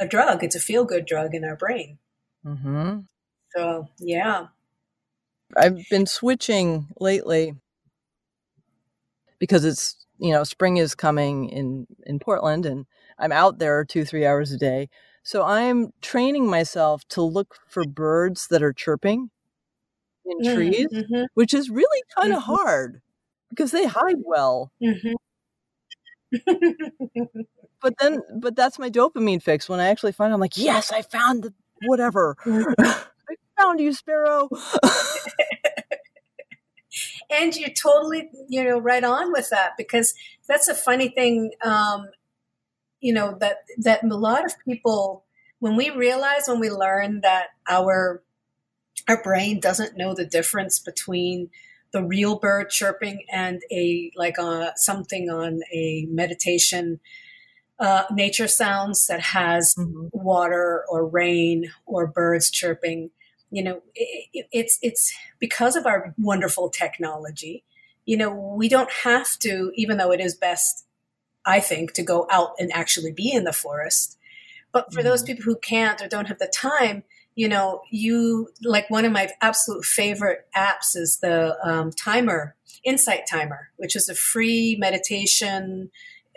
[0.00, 0.44] a drug.
[0.44, 1.98] It's a feel good drug in our brain.
[2.44, 3.00] Hmm
[3.58, 4.46] so yeah.
[5.56, 7.54] I've been switching lately
[9.38, 12.86] because it's you know spring is coming in in Portland and
[13.18, 14.88] I'm out there two three hours a day.
[15.22, 19.30] So I'm training myself to look for birds that are chirping
[20.24, 22.46] in trees, Mhm, which is really kind of Mhm.
[22.46, 23.02] hard
[23.50, 24.72] because they hide well.
[24.82, 25.14] mhm.
[27.80, 29.68] But then, but that's my dopamine fix.
[29.68, 31.54] When I actually find, I'm like, yes, I found the
[31.86, 32.36] whatever.
[32.78, 34.48] I found you, Sparrow.
[37.30, 40.14] and you're totally you know right on with that because
[40.48, 42.08] that's a funny thing um,
[43.00, 45.24] you know that that a lot of people
[45.60, 48.22] when we realize when we learn that our
[49.08, 51.50] our brain doesn't know the difference between
[51.92, 57.00] the real bird chirping and a like uh, something on a meditation
[57.78, 60.10] uh, nature sounds that has Mhm.
[60.12, 63.10] water or rain or birds chirping
[63.50, 67.64] you know it, it's it's because of our wonderful technology
[68.04, 70.84] you know we don't have to even though it is best
[71.48, 74.18] i think to go out and actually be in the forest
[74.72, 75.26] but for those Mhm.
[75.28, 77.02] people who can't or don't have the time
[77.34, 83.24] you know you like one of my absolute favorite apps is the um, timer insight
[83.30, 85.90] timer which is a free meditation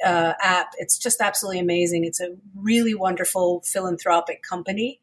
[0.05, 4.99] uh, app it's just absolutely amazing it's a really wonderful philanthropic company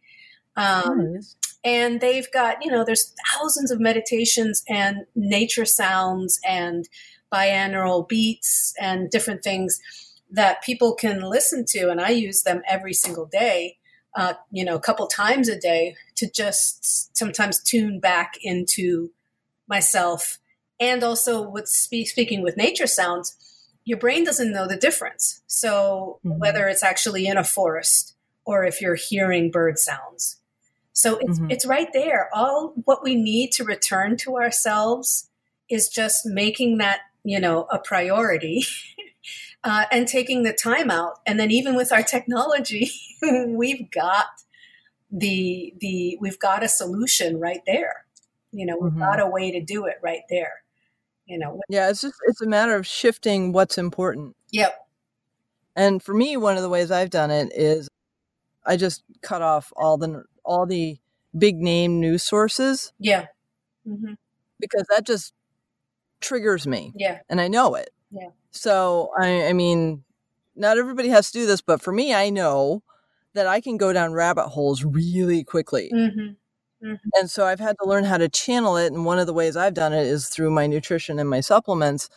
[0.57, 1.37] um, Nice.
[1.65, 6.89] and they've got you know there's thousands of meditations and nature sounds and
[7.33, 9.81] binaural beats and different things
[10.31, 13.77] that people can listen to and i use them every single day
[14.17, 19.11] uh, you know a couple times a day to just sometimes tune back into
[19.69, 20.39] myself
[20.81, 23.37] and also with spe- speaking with nature sounds
[23.85, 26.39] your brain doesn't know the difference so Mhm.
[26.39, 28.15] whether it's actually in a forest
[28.45, 30.37] or if you're hearing bird sounds
[30.93, 31.53] so it's, Mhm.
[31.53, 32.29] it's right there.
[32.35, 35.29] All what we need to return to ourselves
[35.71, 38.65] is just making that, you know, a priority
[39.65, 41.21] uh, and taking the time out.
[41.27, 42.91] And then even with our technology,
[43.49, 44.27] we've got
[45.11, 48.05] the, the, we've got a solution right there.
[48.53, 49.01] You know, we've Mhm.
[49.01, 50.63] got a way to do it right there.
[51.27, 54.35] You know, Yeah, it's just it's a matter of shifting what's important.
[54.51, 54.89] yep.
[55.77, 57.89] And for me, one of the ways I've done it is
[58.65, 60.99] I just cut off all the all the
[61.37, 63.27] big name news sources Yeah.
[63.85, 64.15] hmm
[64.61, 65.33] because that just
[66.21, 67.21] triggers me, Yeah.
[67.29, 67.91] and I know it.
[68.11, 68.31] Yeah.
[68.53, 70.05] So I, I mean,
[70.57, 72.83] not everybody has to do this, but for me, I know
[73.35, 75.91] that I can go down rabbit holes really quickly.
[75.93, 76.33] hmm
[77.15, 78.93] And so I've had to learn how to channel it.
[78.93, 82.09] And one of the ways I've done it is through my nutrition and my supplements.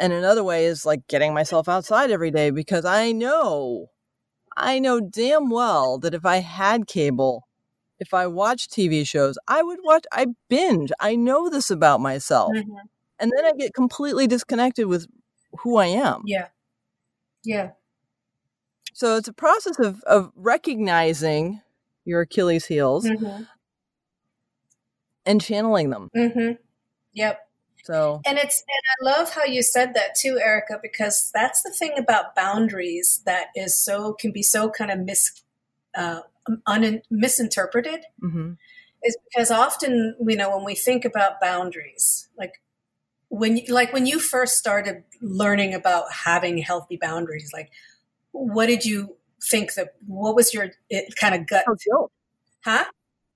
[0.00, 3.88] And another way is like getting myself outside every day because I know,
[4.56, 7.47] I know damn well that if I had cable,
[8.00, 10.92] if I watch TV shows, I would watch, I binge.
[11.00, 12.52] I know this about myself.
[12.56, 12.78] hmm
[13.18, 15.06] And then I get completely disconnected with
[15.60, 16.22] who I am.
[16.26, 16.48] Yeah.
[17.44, 17.70] Yeah.
[18.92, 21.60] So it's a process of, of recognizing
[22.04, 23.42] your Achilles heels hmm
[25.26, 26.08] and channeling them.
[26.14, 26.52] hmm
[27.12, 27.38] Yep.
[27.84, 31.70] So, And it's and I love how you said that too, Erica, because that's the
[31.70, 35.42] thing about boundaries that is so can be so kind of mis
[35.94, 36.20] uh,
[36.66, 38.56] un, misinterpreted mhm.
[39.04, 42.60] is because often you know when we think about boundaries, like
[43.28, 47.70] when you, like when you first started learning about having healthy boundaries, like
[48.32, 51.62] what did you think that what was your it, kind of gut?
[51.62, 52.12] I felt guilt.
[52.64, 52.84] Huh?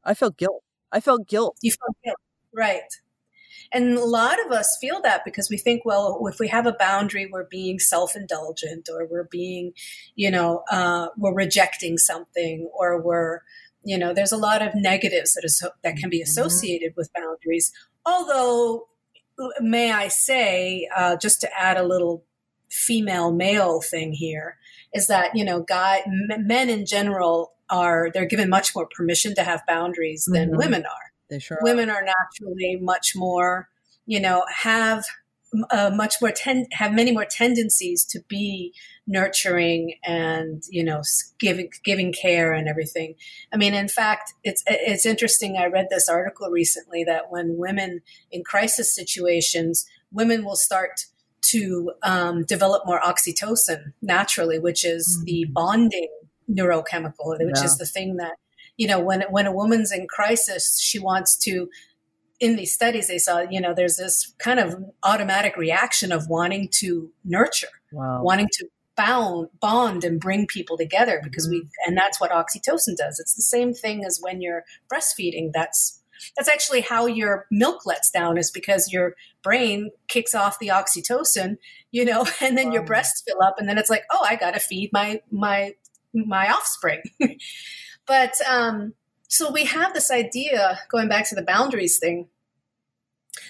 [0.04, 0.62] I felt guilt.
[0.90, 1.56] I felt guilt.
[1.62, 2.16] You felt guilt,
[2.54, 2.82] right?
[3.72, 6.74] And a lot of us feel that because we think, well, if we have a
[6.74, 9.72] boundary, we're being self-indulgent, or we're being,
[10.14, 13.40] you know, uh, we're rejecting something, or we're,
[13.82, 16.24] you know, there's a lot of negatives that is that can be Mhm.
[16.24, 17.72] associated with boundaries.
[18.04, 18.88] Although,
[19.60, 22.24] may I say, uh, just to add a little
[22.70, 24.58] female male thing here,
[24.94, 29.42] is that you know, guy men in general are they're given much more permission to
[29.42, 30.58] have boundaries than mm-hmm.
[30.58, 31.11] women are.
[31.32, 31.96] They sure women are.
[31.96, 33.68] are naturally much more,
[34.04, 35.04] you know, have
[35.70, 38.74] uh, much more ten- have many more tendencies to be
[39.06, 41.02] nurturing and you know
[41.38, 43.14] giving giving care and everything.
[43.52, 45.56] I mean, in fact, it's it's interesting.
[45.56, 51.06] I read this article recently that when women in crisis situations, women will start
[51.52, 55.24] to um, develop more oxytocin naturally, which is mm-hmm.
[55.24, 56.08] the bonding
[56.50, 57.64] neurochemical, which yeah.
[57.64, 58.36] is the thing that
[58.76, 61.68] you know when when a woman's in crisis, she wants to
[62.42, 66.68] in these studies they saw you know there's this kind of automatic reaction of wanting
[66.68, 68.20] to nurture wow.
[68.20, 68.66] wanting to
[68.96, 71.60] bound bond and bring people together because mm-hmm.
[71.62, 76.02] we and that's what oxytocin does it's the same thing as when you're breastfeeding that's
[76.36, 81.56] that's actually how your milk lets down is because your brain kicks off the oxytocin
[81.92, 82.74] you know and then wow.
[82.74, 85.72] your breasts fill up and then it's like oh i gotta feed my my
[86.12, 87.02] my offspring
[88.12, 88.92] but um
[89.28, 92.28] so we have this idea going back to the boundaries thing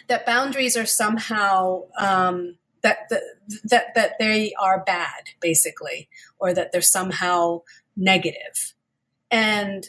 [0.06, 3.22] that boundaries are somehow um, that, that
[3.64, 6.08] that that they are bad, basically,
[6.38, 7.62] or that they're somehow
[7.96, 8.74] negative.
[9.30, 9.88] And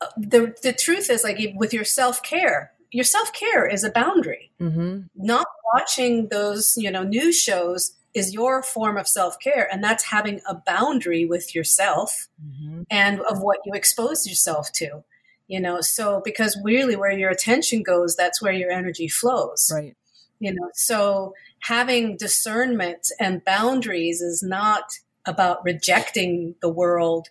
[0.00, 3.90] uh, the the truth is, like with your self care, your self care is a
[3.90, 4.50] boundary.
[4.60, 5.02] Mm-hmm.
[5.14, 10.04] Not watching those, you know, news shows is your form of self care, and that's
[10.04, 12.82] having a boundary with yourself mm-hmm.
[12.90, 15.04] and of what you expose yourself to
[15.48, 19.96] you know so because really where your attention goes that's where your energy flows right
[20.38, 27.28] you know so having discernment and boundaries is not about rejecting the world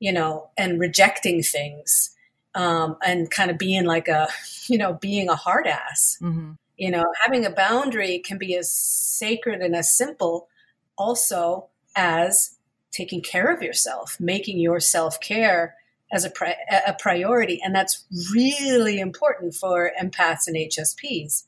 [0.00, 2.10] you know and rejecting things
[2.54, 4.28] um, and kind of being like a
[4.68, 6.52] you know being a hard ass mm-hmm.
[6.76, 10.48] You know having a boundary can be as sacred and as simple
[10.96, 12.56] also as
[12.90, 15.74] taking care of yourself making your self-care
[16.12, 16.56] as a, pri-
[16.86, 17.60] a priority.
[17.62, 21.44] And that's really important for empaths and HSPs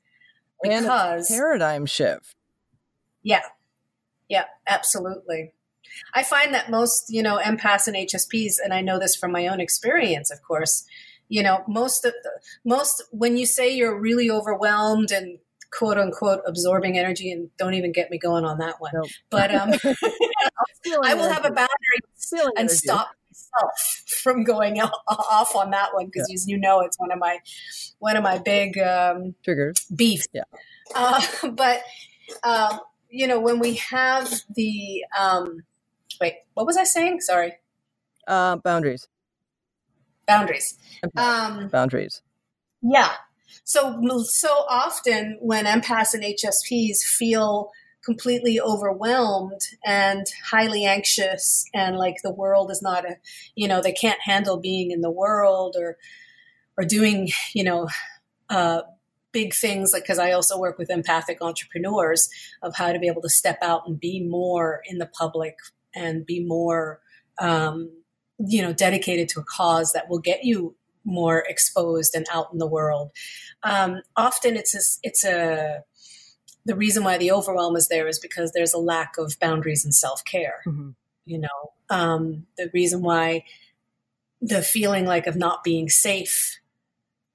[0.62, 2.34] because and paradigm shift.
[3.22, 3.42] Yeah.
[4.28, 5.52] Yeah, absolutely.
[6.14, 9.46] I find that most, you know, empaths and HSPs, and I know this from my
[9.46, 10.84] own experience, of course,
[11.28, 12.30] you know, most of the,
[12.64, 15.38] most when you say you're really overwhelmed and
[15.70, 18.92] quote unquote absorbing energy, and don't even get me going on that one.
[18.94, 19.08] Nope.
[19.30, 19.72] But um,
[21.04, 26.28] I will have a boundary and stop myself from going off on that one because
[26.28, 26.54] yeah.
[26.54, 27.38] you know it's one of my
[27.98, 30.24] one of my big um, triggers beef.
[30.32, 30.42] Yeah,
[30.94, 31.22] uh,
[31.52, 31.82] but
[32.42, 35.62] um, you know when we have the um,
[36.20, 37.20] wait, what was I saying?
[37.20, 37.54] Sorry.
[38.26, 39.08] Uh, boundaries.
[40.28, 40.78] Boundaries.
[41.16, 42.22] Um, boundaries.
[42.82, 43.12] Yeah.
[43.64, 47.70] So so often when empaths and HSPs feel
[48.04, 53.16] completely overwhelmed and highly anxious and like the world is not a
[53.54, 55.96] you know they can't handle being in the world or
[56.78, 57.88] or doing you know
[58.48, 58.82] uh,
[59.32, 62.30] big things like because i also work with empathic entrepreneurs
[62.62, 65.56] of how to be able to step out and be more in the public
[65.94, 67.00] and be more
[67.40, 67.90] um,
[68.38, 70.74] you know dedicated to a cause that will get you
[71.04, 73.10] more exposed and out in the world
[73.62, 75.82] um, often it's a, it's a
[76.68, 79.94] the reason why the overwhelm is there is because there's a lack of boundaries and
[79.94, 80.60] self care.
[80.66, 80.90] Mm-hmm.
[81.24, 83.44] You know, um, the reason why
[84.40, 86.60] the feeling like of not being safe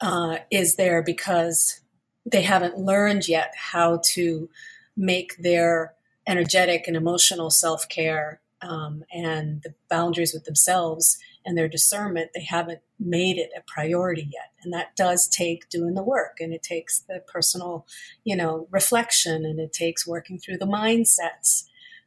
[0.01, 1.82] uh, is there because
[2.26, 4.49] they haven't learned yet how to
[4.95, 5.95] make their
[6.28, 12.43] energetic and emotional self care um, and the boundaries with themselves and their discernment, they
[12.43, 14.51] haven't made it a priority yet.
[14.64, 17.86] And that does take doing the work and it takes the personal,
[18.24, 21.66] you know, reflection and it takes working through the mindsets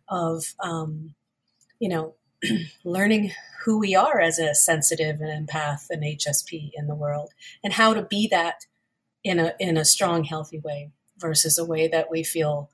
[0.08, 1.14] of, um,
[1.78, 2.14] you know,
[2.84, 3.32] learning
[3.64, 7.32] who we are as a sensitive and empath and HSP in the world
[7.62, 8.66] and how to be that
[9.22, 12.70] in a, in a strong, healthy way versus a way that we feel,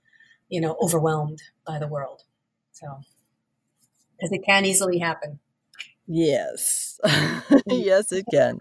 [0.49, 2.23] you know, overwhelmed by the world.
[2.73, 3.01] So,
[4.23, 5.41] because it can easily happen.
[6.07, 7.01] Yes.
[7.67, 8.59] yes, it can.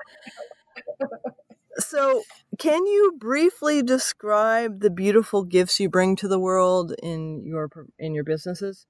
[1.78, 2.24] So,
[2.58, 8.14] can you briefly describe the beautiful gifts you bring to the world in your in
[8.14, 8.88] your businesses?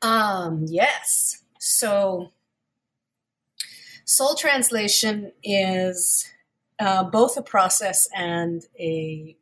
[0.00, 1.42] Um, yes.
[1.60, 2.32] So,
[4.04, 6.28] soul translation is
[6.80, 9.36] uh, both a process and a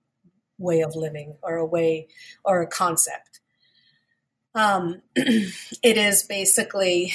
[0.59, 2.09] way of living, or a way,
[2.44, 3.39] or a concept.
[4.55, 7.12] Um, it is basically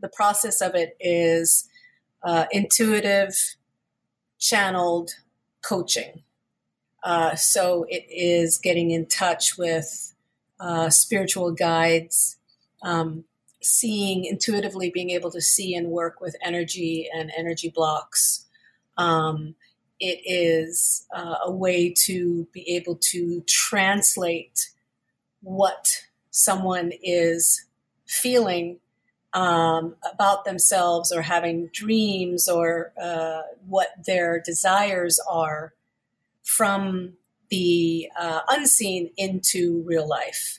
[0.00, 1.68] the process of it is
[2.22, 3.34] uh, intuitive,
[4.38, 5.12] channeled,
[5.62, 6.22] coaching.
[7.04, 10.14] Uh, so it is getting in touch with
[10.60, 12.36] uh, spiritual guides,
[12.82, 13.24] um,
[13.60, 18.46] seeing intuitively, being able to see and work with energy and energy blocks.
[18.98, 19.54] Um,
[19.98, 24.70] it is uh, a way to be able to translate
[25.42, 25.88] what
[26.32, 27.64] someone is
[28.06, 28.80] feeling
[29.34, 35.74] um, about themselves or having dreams or uh, what their desires are
[36.42, 37.12] from
[37.50, 40.58] the uh, unseen into real life.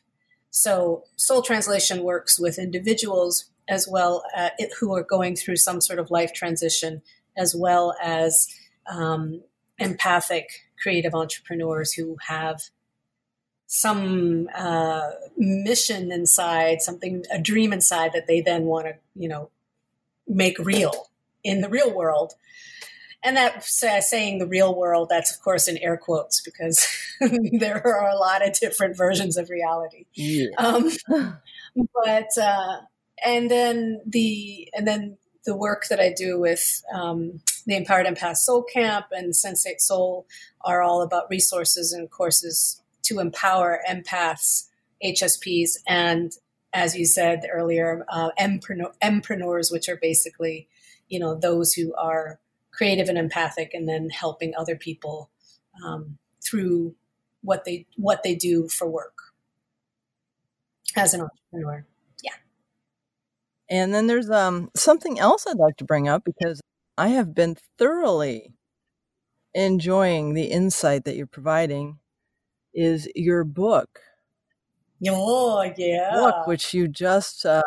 [0.50, 4.50] So, soul translation works with individuals as well uh,
[4.80, 7.02] who are going through some sort of life transition,
[7.36, 8.48] as well as
[8.88, 9.42] um,
[9.80, 10.50] empathic
[10.82, 12.70] creative entrepreneurs who have
[13.74, 19.50] some uh, mission inside, something, a dream inside that they then want to, you know,
[20.28, 21.08] make real
[21.44, 22.34] in the real world.
[23.24, 26.86] And that uh, saying the real world, that's of course in air quotes because
[27.20, 30.06] there are a lot of different versions of reality.
[30.14, 30.50] Yeah.
[30.60, 30.92] Um,
[31.96, 32.82] but uh,
[33.26, 38.38] and then the and then the work that I do with um, the Empowered Empath
[38.38, 40.28] Soul Camp and Sensate Soul
[40.64, 44.68] are all about resources and courses to empower empaths,
[45.04, 46.32] HSPs, and
[46.74, 50.68] as you said earlier, uh, empreneurs, which are basically,
[51.08, 52.40] you know, those who are
[52.72, 55.30] creative and empathic, and then helping other people
[55.86, 56.96] um, through
[57.42, 59.14] what they what they do for work
[60.96, 61.86] as an entrepreneur.
[62.24, 62.32] Yeah.
[63.70, 66.62] And then there's um, something else I'd like to bring up because
[66.98, 68.54] I have been thoroughly
[69.54, 72.00] enjoying the insight that you're providing
[72.74, 74.00] is your book.
[75.08, 76.12] Oh, yeah.
[76.14, 77.62] Book, which you just uh,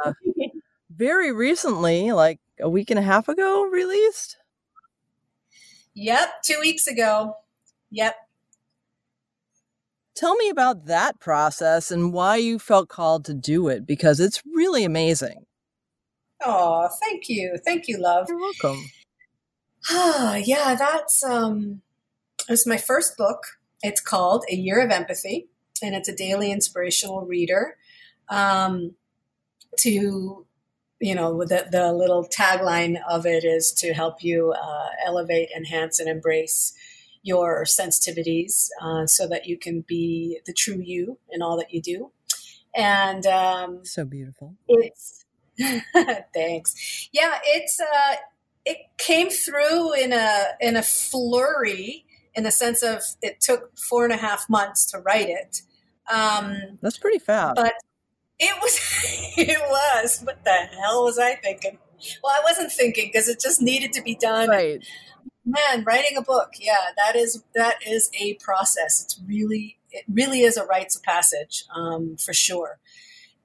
[0.90, 4.38] very recently, like a week and a half ago, released.
[5.94, 7.36] Yep, two weeks ago.
[7.90, 8.16] Yep.
[10.14, 14.42] Tell me about that process and why you felt called to do it because it's
[14.54, 15.44] really amazing.
[16.42, 17.58] Oh, thank you.
[17.64, 18.26] Thank you, love.
[18.28, 18.82] You're welcome.
[19.90, 21.82] Ah, yeah, that's um
[22.48, 23.55] it's my first book.
[23.82, 25.48] It's called A Year of Empathy,
[25.82, 27.76] and it's a daily inspirational reader.
[28.28, 28.94] Um,
[29.78, 30.46] to
[31.00, 36.00] you know, the, the little tagline of it is to help you uh, elevate, enhance,
[36.00, 36.72] and embrace
[37.22, 41.82] your sensitivities uh, so that you can be the true you in all that you
[41.82, 42.10] do.
[42.74, 44.54] And um, so beautiful.
[44.68, 45.24] It's
[46.34, 47.08] thanks.
[47.12, 48.16] Yeah, it's uh,
[48.64, 52.05] it came through in a in a flurry
[52.36, 55.62] in the sense of it took four and a half months to write it.
[56.12, 57.56] Um, That's pretty fast.
[57.56, 57.72] But
[58.38, 58.78] it was,
[59.36, 60.20] it was.
[60.22, 61.78] What the hell was I thinking?
[62.22, 64.48] Well, I wasn't thinking because it just needed to be done.
[64.48, 64.84] Right.
[65.44, 69.02] Man, writing a book, yeah, that is that is a process.
[69.02, 72.78] It's really, it really is a rites of passage um, for sure.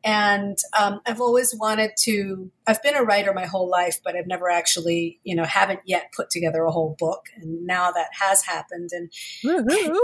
[0.04, 4.28] And um, I've always wanted to, I've been a writer my whole life, but I've
[4.28, 7.26] never actually, you know, haven't yet put together a whole book.
[7.36, 8.90] And now that has happened.
[8.94, 9.12] And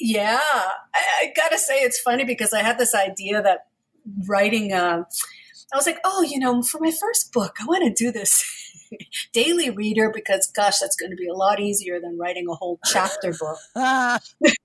[0.00, 3.66] yeah, I, I, gotta say, it's funny because I had this idea that
[4.26, 5.04] writing, uh,
[5.72, 8.44] I was like, oh, you know, for my first book, I want to do this
[9.32, 12.80] daily reader because, gosh, that's going to be a lot easier than writing a whole
[12.84, 13.58] chapter book.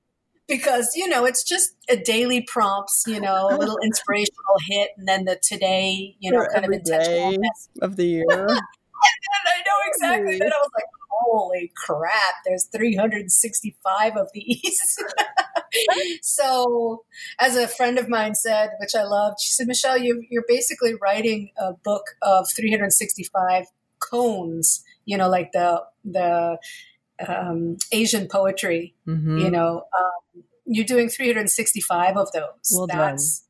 [0.47, 5.07] because you know it's just a daily prompts you know a little inspirational hit and
[5.07, 7.41] then the today you know For kind of intentional
[7.81, 8.25] of the year.
[8.29, 14.97] And i know exactly then i was like holy crap there's 365 of these.
[16.21, 17.03] So
[17.39, 20.93] as a friend of mine said which i loved she said michelle you, you're basically
[21.01, 23.65] writing a book of 365
[23.99, 26.59] koans you know like the the
[27.27, 28.95] um, Asian poetry.
[29.07, 29.37] Mm-hmm.
[29.37, 32.71] You know, um, you're doing 365 of those.
[32.71, 33.43] Well that's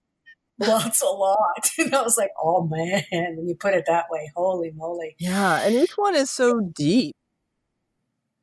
[0.60, 1.70] well, that's a lot.
[1.80, 5.16] And I was like, oh man, when you put it that way, holy moly.
[5.18, 7.16] Yeah, and each one is so deep.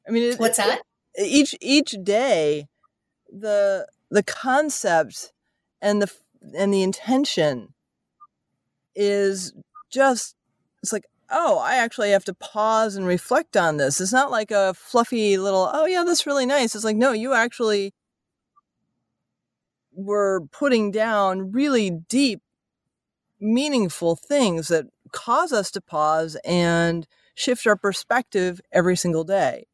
[0.07, 0.83] I mean, it, what's that?
[1.19, 2.67] Each each day,
[3.29, 5.33] the the concept
[5.81, 6.13] and the
[6.57, 7.75] and the intention
[8.97, 9.53] is
[9.91, 10.35] just
[10.83, 14.01] it's like oh, I actually have to pause and reflect on this.
[14.01, 16.75] It's not like a fluffy little, oh, yeah, that's really nice.
[16.75, 17.93] It's like, no, you actually
[19.93, 22.41] were putting down really deep,
[23.41, 29.67] meaningful things that cause us to pause and shift our perspective every single day.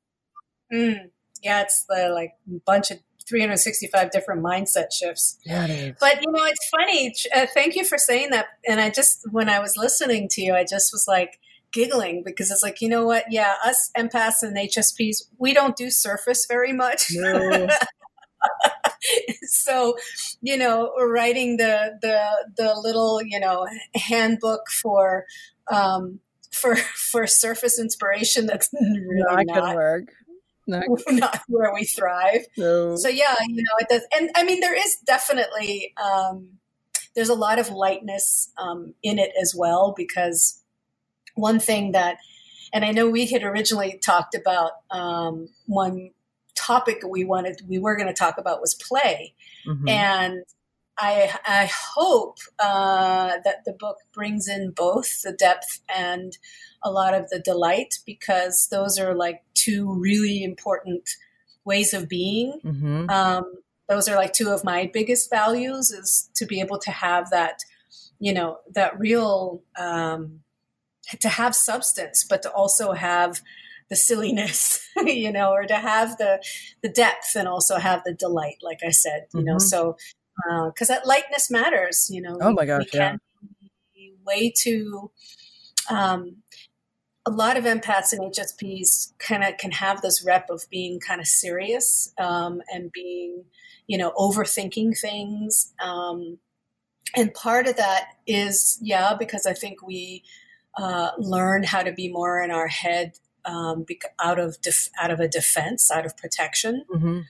[0.73, 1.11] Mm,
[1.43, 2.35] yeah, it's the like
[2.65, 2.99] bunch of
[3.29, 5.39] 365 different mindset shifts.
[5.45, 7.15] Yeah, But you know, it's funny.
[7.35, 8.47] Uh, thank you for saying that.
[8.69, 11.41] And I just, when I was listening to you, I just was like,
[11.77, 13.25] giggling because it's like, you know what?
[13.31, 17.05] Yeah, us empaths and HSPs, we don't do surface very much.
[17.11, 17.69] No.
[19.43, 19.97] so,
[20.41, 22.19] you know, writing the the
[22.57, 25.27] the little, you know, handbook for
[25.71, 26.21] um
[26.51, 26.77] for
[27.11, 30.09] for surface inspiration that's really not, not work.
[30.69, 32.45] Not, not where we thrive.
[32.57, 32.97] no.
[32.97, 34.03] So yeah, you know, it does.
[34.17, 36.59] And I mean, there is definitely um,
[37.15, 40.61] there's a lot of lightness um, in it as well because
[41.37, 42.19] one thing that,
[42.73, 46.11] and I know we had originally talked about um, one
[46.57, 49.35] topic we wanted we were going to talk about was play,
[49.67, 49.89] Mhm.
[49.89, 50.45] and
[50.99, 56.37] I I hope uh, that the book brings in both the depth and
[56.83, 61.09] a lot of the delight because those are like two really important
[61.65, 63.11] ways of being Mhm.
[63.11, 63.45] um,
[63.89, 67.63] those are like two of my biggest values is to be able to have that
[68.19, 70.43] you know that real um,
[71.21, 73.41] to have substance but to also have
[73.89, 76.43] the silliness you know or to have the
[76.83, 79.63] the depth and also have the delight like i said you know Mhm.
[79.63, 79.97] so
[80.73, 85.11] because that lightness matters you know Oh my gosh, we be way too
[85.89, 86.43] um,
[87.27, 91.21] a lot of empaths and HSPs kind of can have this rep of being kind
[91.21, 93.45] of serious um, and being,
[93.89, 95.73] you know, overthinking things.
[95.83, 96.39] Um,
[97.17, 100.23] and part of that is, yeah, because I think we
[100.77, 103.13] uh, learn how to be more in our head
[103.45, 107.25] um, bec- out of def- out of a defense, out of protection Mhm.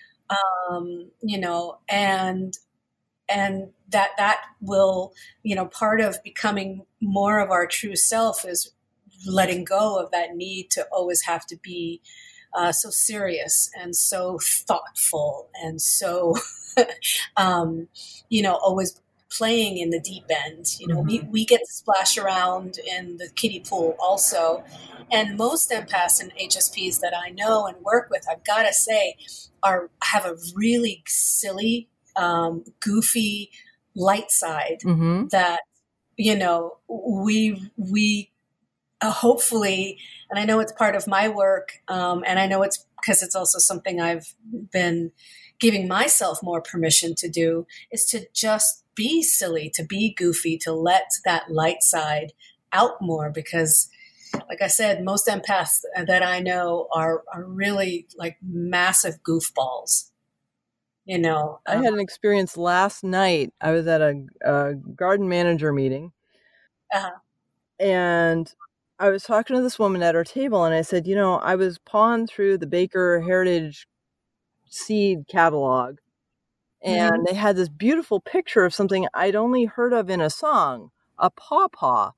[0.70, 2.58] um, you know, and
[3.28, 8.72] and that that will, you know, part of becoming more of our true self is
[9.26, 12.00] letting go of that need to always have to be
[12.54, 16.34] uh, so serious and so thoughtful and so,
[17.36, 17.88] um,
[18.28, 20.66] you know, always playing in the deep end.
[20.78, 24.64] You know, we, we get to splash around in the kiddie pool also.
[25.10, 29.16] And most empaths and HSPs that I know and work with, I've got to say,
[29.62, 33.50] are have a really silly, um, goofy,
[33.94, 35.30] light side Mhm.
[35.30, 35.60] that
[36.16, 38.30] you know we we
[39.00, 39.98] uh, hopefully
[40.30, 43.34] and i know it's part of my work um, and i know it's because it's
[43.34, 44.34] also something i've
[44.72, 45.12] been
[45.60, 50.72] giving myself more permission to do is to just be silly to be goofy to
[50.72, 52.32] let that light side
[52.72, 53.88] out more because
[54.48, 60.10] like i said most empaths that i know are are really like massive goofballs
[61.04, 63.52] you know I um, had an experience last night.
[63.60, 66.12] I was at a, a garden manager meeting,
[66.92, 67.20] Uh-huh.
[67.78, 68.52] and
[68.98, 71.54] I was talking to this woman at our table, and I said, "You know, I
[71.56, 73.86] was pawing through the Baker Heritage
[74.68, 75.98] Seed catalog,
[76.82, 77.22] and mm-hmm.
[77.26, 81.30] they had this beautiful picture of something I'd only heard of in a song, a
[81.30, 82.12] pawpaw."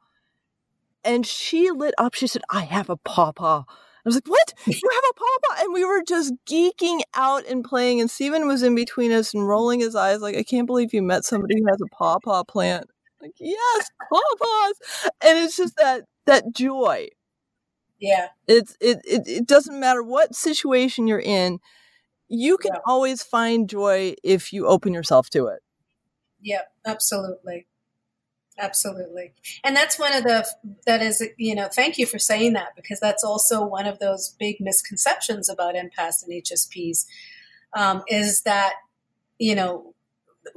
[1.05, 2.15] And she lit up.
[2.15, 4.55] She said, "I have a pawpaw." I was like, "What?
[4.67, 8.01] You have a pawpaw?" And we were just geeking out and playing.
[8.01, 11.03] And Steven was in between us and rolling his eyes, like, "I can't believe you
[11.03, 12.89] met somebody who has a pawpaw plant."
[13.21, 15.11] Like, yes, pawpaws.
[15.23, 17.09] And it's just that that joy.
[17.99, 21.59] yeah It's it it, it doesn't matter what situation you're in.
[22.29, 22.81] You can Yeah.
[22.87, 25.63] always find joy if you open yourself to it.
[26.41, 27.67] Yeah, absolutely.
[28.59, 29.33] Absolutely.
[29.63, 30.47] And that's one of the,
[30.85, 34.35] that is, you know, thank you for saying that because that's also one of those
[34.39, 37.07] big misconceptions about empaths and HSPs
[37.75, 38.75] um, is that,
[39.39, 39.95] you know,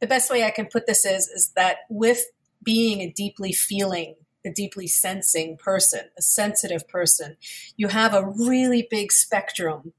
[0.00, 2.24] the best way I can put this is, is that with
[2.62, 4.14] being a deeply feeling,
[4.46, 7.36] a deeply sensing person, a sensitive person,
[7.76, 9.92] you have a really big spectrum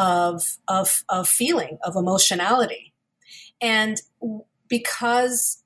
[0.00, 2.94] of, of, of feeling, of emotionality.
[3.60, 4.00] And
[4.66, 5.62] because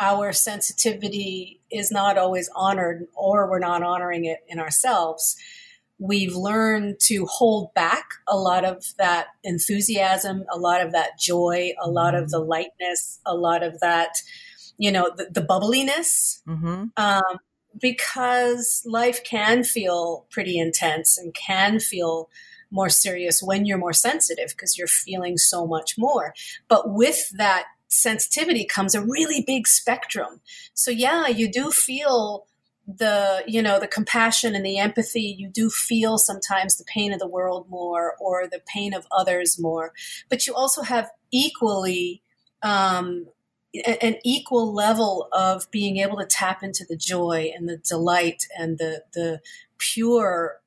[0.00, 5.36] our sensitivity is not always honored or we're not honoring it in ourselves,
[6.00, 11.72] we've learned to hold back a lot of that enthusiasm, a lot of that joy,
[11.80, 14.16] a lot of the lightness, a lot of that,
[14.78, 16.42] you know, the, the bubbliness.
[16.48, 16.86] Mm-hmm.
[16.96, 17.38] Um,
[17.80, 22.28] because life can feel pretty intense and can feel
[22.70, 26.34] more serious when you're more sensitive because you're feeling so much more.
[26.68, 30.40] But with that sensitivity comes a really big spectrum.
[30.74, 32.46] So yeah, you do feel
[32.86, 37.18] the you know the compassion and the empathy you do feel sometimes the pain of
[37.18, 39.92] the world more or the pain of others more
[40.28, 42.22] but you also have equally
[42.62, 43.26] um,
[44.00, 48.78] an equal level of being able to tap into the joy and the delight and
[48.78, 49.40] the the
[49.78, 50.60] pure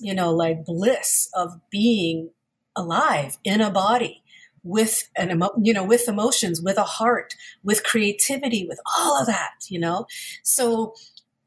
[0.00, 2.30] you know like bliss of being
[2.76, 4.22] alive in a body
[4.64, 9.26] with an emo- you know with emotions with a heart with creativity with all of
[9.26, 10.06] that you know
[10.42, 10.94] so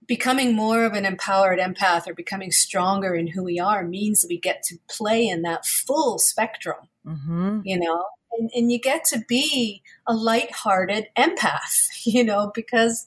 [0.08, 4.28] becoming more of an empowered empath or becoming stronger in who we are means that
[4.30, 7.60] we get to play in that full spectrum, Mm-hmm.
[7.64, 8.04] you know,
[8.38, 13.06] and, and you get to be a light-hearted empath, you know, because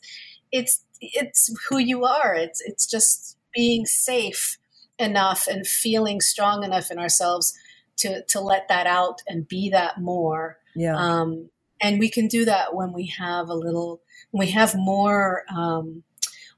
[0.52, 2.34] it's it's who you are.
[2.34, 4.56] It's it's just being safe
[4.99, 7.57] enough and feeling strong enough in ourselves
[7.99, 10.59] to to let that out and be that more.
[10.74, 10.96] Yeah.
[10.96, 15.44] Um, and we can do that when we have a little, when we have more
[15.55, 16.03] um,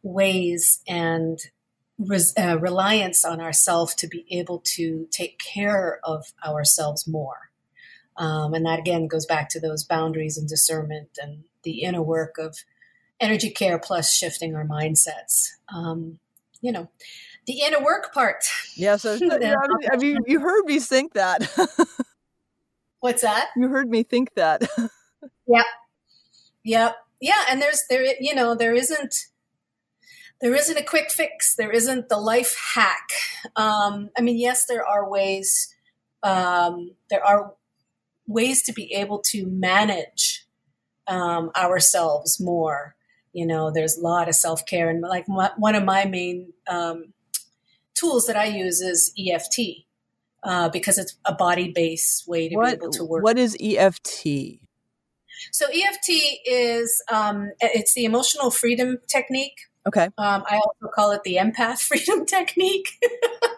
[0.03, 1.39] ways and
[1.99, 7.51] res, uh, reliance on ourselves to be able to take care of ourselves more.
[8.17, 12.37] Um, and that again goes back to those boundaries and discernment and the inner work
[12.39, 12.57] of
[13.19, 15.49] energy care plus shifting our mindsets.
[15.73, 16.19] Um,
[16.63, 16.91] you know,
[17.47, 18.45] the inner work part.
[18.77, 18.97] yeah.
[18.97, 19.55] So Yeah.
[19.91, 21.49] have you you heard me think that?
[23.01, 23.49] What's that?
[23.57, 24.63] you heard me think that.
[25.47, 25.65] Yep.
[26.65, 26.97] Yep.
[27.21, 29.15] Yeah, and there's there you know there isn't
[30.41, 31.55] there isn't a quick fix.
[31.55, 33.09] There isn't the life hack.
[33.57, 35.75] Um, I mean, yes, there are ways.
[36.23, 37.55] Um, there are
[38.27, 40.47] ways to be able to manage
[41.07, 42.95] um, ourselves more.
[43.33, 46.53] You know, there's a lot of self care, and like my, one of my main
[46.69, 47.13] um,
[47.95, 49.85] tools that I use is EFT
[50.43, 53.23] uh, because it's a body based way to what be able to work.
[53.23, 54.61] what is EFT?
[55.53, 56.11] So EFT
[56.45, 59.59] is um, it's the emotional freedom technique.
[59.87, 60.07] Okay.
[60.19, 62.89] Um, I also call it the empath freedom technique,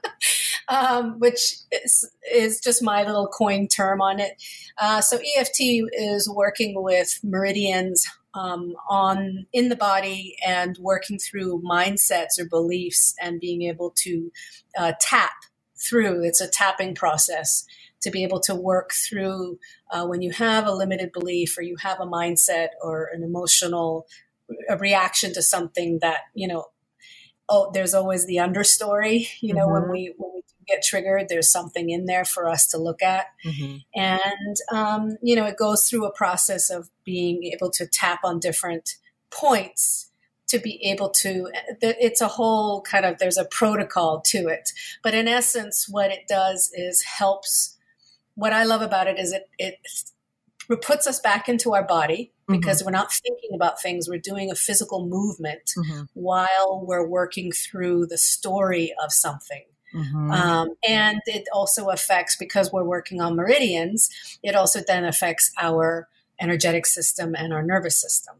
[0.68, 4.41] um, which is, is just my little coin term on it.
[4.78, 5.61] Uh, so EFT
[5.93, 13.14] is working with meridians um, on in the body and working through mindsets or beliefs
[13.20, 14.30] and being able to
[14.78, 15.33] uh, tap
[15.78, 16.24] through.
[16.24, 17.64] It's a tapping process
[18.03, 19.59] to be able to work through
[19.93, 24.07] uh, when you have a limited belief or you have a mindset or an emotional
[24.68, 26.66] a reaction to something that you know
[27.49, 29.93] oh there's always the understory you know when Mhm.
[29.93, 33.76] we when we get triggered there's something in there for us to look at Mm-hmm.
[33.94, 38.38] and um, you know it goes through a process of being able to tap on
[38.38, 38.96] different
[39.30, 40.10] points
[40.48, 41.50] to be able to
[41.80, 44.70] it's a whole kind of there's a protocol to it
[45.02, 47.78] but in essence what it does is helps
[48.34, 49.76] what i love about it is it it
[50.82, 54.54] puts us back into our body because we're not thinking about things we're doing a
[54.54, 56.02] physical movement Mm-hmm.
[56.12, 59.64] while we're working through the story of something
[59.95, 60.30] Mm-hmm.
[60.30, 64.09] um, and it also affects because we're working on meridians
[64.43, 66.09] it also then affects our
[66.43, 68.36] energetic system and our nervous system.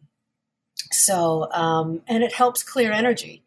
[0.91, 3.45] So um, and it helps clear energy.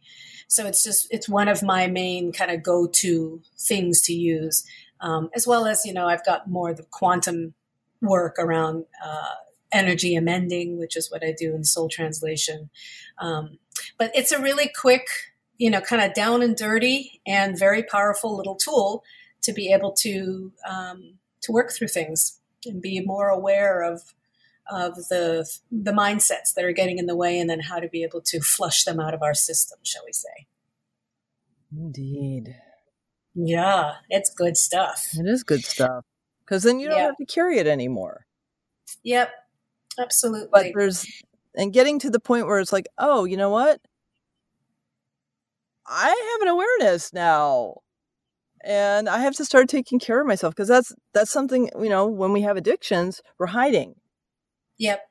[0.48, 4.66] So it's just it's one of my main kind of go-to things to use
[5.02, 7.54] um, as well as you know i've got more the quantum
[8.02, 9.34] work around uh,
[9.72, 12.70] energy amending which is what i do in soul translation.
[13.18, 13.58] Um,
[13.98, 15.08] but it's a really quick
[15.58, 19.04] you know kind of down and dirty and very powerful little tool
[19.42, 24.14] to be able to um, to work through things and be more aware of
[24.72, 28.04] of the the mindsets that are getting in the way and then how to be
[28.04, 30.48] able to flush them out of our system shall we say
[31.72, 32.56] Indeed.
[33.36, 36.04] yeah it's good stuff It is good stuff.
[36.44, 38.26] Because then you don't have to carry it anymore.
[39.04, 39.32] yep
[39.98, 41.06] But absolutely there's,
[41.56, 43.82] and getting to the point where it's like, oh, you know what?
[45.88, 47.76] I have an awareness now.
[48.64, 52.08] And I have to start taking care of myself because that's that's something, you know,
[52.08, 53.96] when we have addictions, we're hiding.
[54.78, 55.02] yep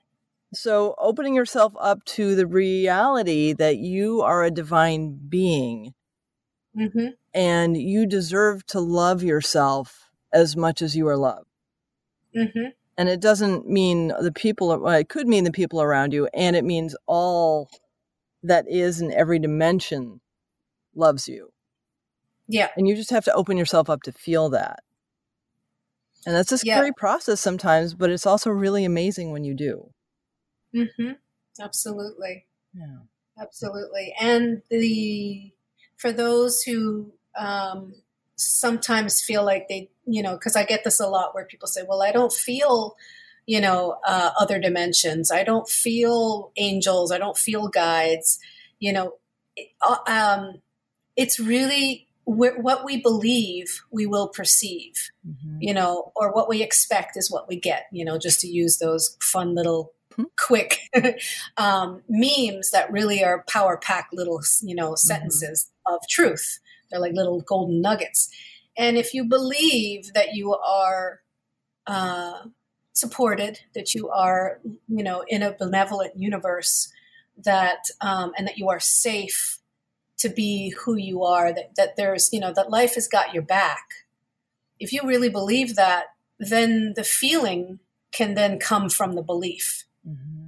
[0.53, 5.95] So opening yourself up to the reality that you are a divine being
[6.75, 11.49] hmm and you deserve to love yourself as much as you are loved.
[12.35, 16.29] hmm And it doesn't mean the people, well, it could mean the people around you,
[16.35, 17.69] and it means all
[18.43, 20.21] that is in every dimension
[20.97, 21.53] loves you.
[22.49, 24.85] yeah And you just have to open yourself up to feel that.
[26.27, 26.83] And that's a Yeah.
[26.83, 29.91] scary process sometimes, but it's also really amazing when you do.
[30.73, 31.13] hmm
[31.61, 33.05] absolutely Yeah.
[33.41, 35.53] absolutely and the
[35.97, 37.95] for those who um,
[38.37, 41.83] sometimes feel like they you know because i get this a lot where people say
[41.89, 42.97] well i don't feel
[43.47, 48.39] you know uh, other dimensions i don't feel angels i don't feel guides
[48.81, 49.15] you know
[49.83, 50.63] uh, um,
[51.17, 55.59] it's really what we believe we will perceive Mhm.
[55.61, 58.79] you know, or what we expect is what we get, you know, just to use
[58.79, 60.25] those fun little Hmm.
[60.39, 60.79] quick
[61.57, 66.61] um, memes that really are power packed little, you know, sentences of truth.
[66.91, 68.29] They're like little golden nuggets.
[68.77, 71.21] And if you believe that you are
[71.87, 72.45] uh,
[72.93, 76.93] supported, that you are, you know, in a benevolent universe,
[77.37, 79.59] that um, and that you are safe
[80.19, 83.43] to be who you are, that, that there's, you know, that life has got your
[83.43, 83.85] back.
[84.79, 86.07] If you really believe that,
[86.39, 87.81] then the feeling
[88.13, 89.85] can then come from the belief.
[90.07, 90.47] Mm-hmm.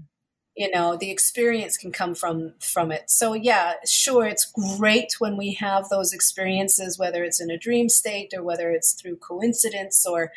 [0.56, 3.10] You know, the experience can come from from it.
[3.10, 7.90] So yeah, sure, it's great when we have those experiences, whether it's in a dream
[7.90, 10.32] state or whether it's through coincidence or,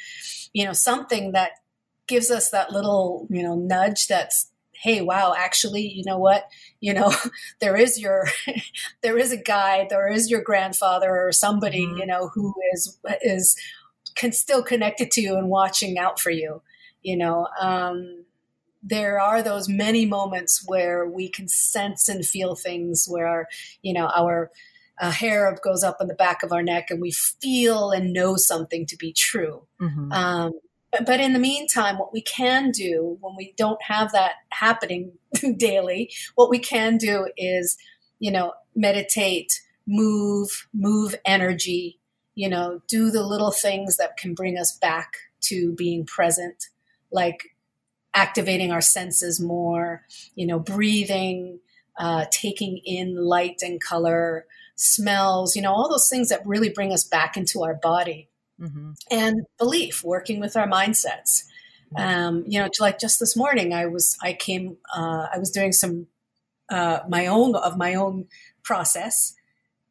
[0.52, 1.52] you know, something that
[2.06, 4.52] gives us that little, you know, nudge that's
[4.82, 6.46] hey wow actually you know what
[6.80, 7.14] you know
[7.60, 8.28] there is your
[9.02, 11.98] there is a guide there is your grandfather or somebody mm-hmm.
[11.98, 13.56] you know who is is
[14.16, 16.62] can still connected to you and watching out for you
[17.02, 18.26] you know um,
[18.82, 23.48] there are those many moments where we can sense and feel things where our,
[23.82, 24.52] you know our
[25.02, 28.36] uh, hair goes up on the back of our neck and we feel and know
[28.36, 30.12] something to be true mm-hmm.
[30.12, 30.52] um,
[30.92, 35.12] but in the meantime, what we can do when we don't have that happening
[35.58, 37.78] daily, what we can do is,
[38.20, 42.00] you know, meditate, move, move energy,
[42.36, 46.68] you know, do the little things that can bring us back to being present,
[47.12, 47.56] like
[48.14, 51.60] activating our senses more, you know, breathing,
[52.00, 56.94] uh, taking in light and color, smells, you know, all those things that really bring
[56.94, 58.29] us back into our body
[58.60, 58.92] mm-hmm.
[59.10, 61.44] and belief, working with our mindsets.
[61.94, 61.98] Mm-hmm.
[61.98, 65.72] Um, you know, like just this morning, I was I came uh, I was doing
[65.72, 66.08] some
[66.70, 68.28] uh, my own of my own
[68.64, 69.34] process,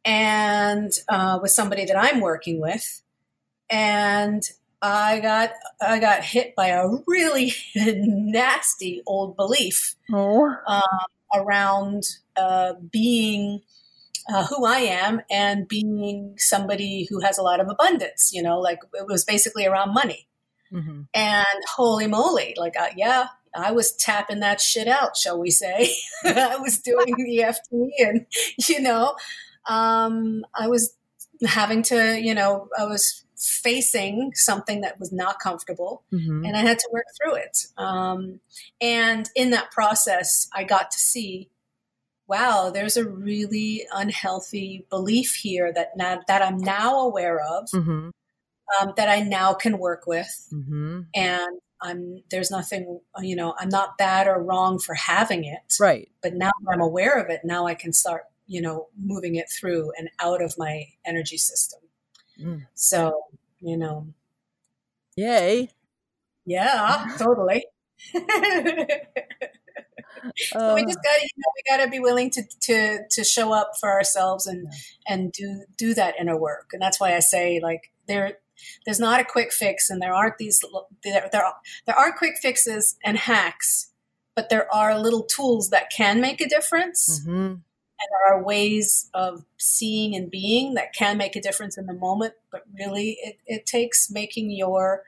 [0.05, 3.03] and uh, with somebody that I'm working with,
[3.69, 4.49] and
[4.81, 5.51] I got
[5.81, 10.55] I got hit by a really nasty old belief oh.
[10.67, 10.83] um,
[11.35, 12.05] around
[12.37, 13.63] uh, being
[14.29, 18.31] uh, who I am and being somebody who has a lot of abundance.
[18.33, 20.29] You know, like it was basically around money.
[20.73, 21.03] Mm-hmm.
[21.15, 25.91] And holy moly, like, uh, yeah, I was tapping that shit out, shall we say.
[26.25, 28.27] I was doing the EFT and,
[28.69, 29.15] you know,
[29.69, 30.95] um, I was
[31.47, 36.45] having to, you know, I was facing something that was not comfortable mm-hmm.
[36.45, 37.59] and I had to work through it.
[37.77, 38.41] Um,
[38.81, 41.49] and in that process, I got to see
[42.29, 48.11] wow, there's a really unhealthy belief here that now, that I'm now aware of, mm-hmm.
[48.81, 51.01] um, that I now can work with, mm-hmm.
[51.15, 56.09] and I'm there's nothing you know I'm not bad or wrong for having it, right?
[56.23, 59.93] But now I'm aware of it, now I can start you know moving it through
[59.99, 61.81] and out of my energy system.
[62.41, 62.67] Mm.
[62.75, 63.23] So
[63.61, 64.07] you know,
[65.17, 65.71] yay,
[66.45, 67.65] yeah, totally.
[70.75, 73.73] We just got you know we got to be willing to to to show up
[73.81, 74.73] for ourselves and
[75.07, 76.71] and do do that inner work.
[76.73, 78.39] And that's why I say like there
[78.85, 80.61] there's not a quick fix and there aren't these
[81.05, 81.45] there there,
[81.87, 83.91] there aren't quick fixes and hacks
[84.35, 87.21] but there are little tools that can make a difference.
[87.21, 87.31] Mm-hmm.
[87.31, 87.63] and
[88.13, 92.35] there are ways of seeing and being that can make a difference in the moment
[92.51, 95.03] but really it, it takes making your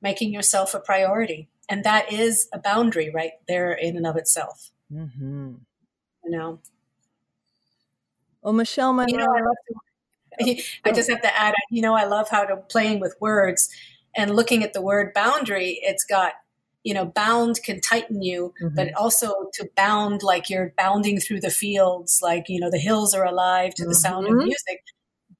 [0.00, 4.70] making yourself a priority and that is a boundary right there in and of itself
[4.92, 5.54] mm-hmm.
[6.24, 6.58] you know
[8.42, 9.26] well michelle my you know,
[10.40, 13.14] I, to, I just have to add you know i love how to playing with
[13.20, 13.68] words
[14.16, 16.34] and looking at the word boundary it's got
[16.84, 18.74] you know bound can tighten you mm-hmm.
[18.74, 23.14] but also to bound like you're bounding through the fields like you know the hills
[23.14, 23.98] are alive to the mm-hmm.
[23.98, 24.44] sound of mm-hmm.
[24.44, 24.82] music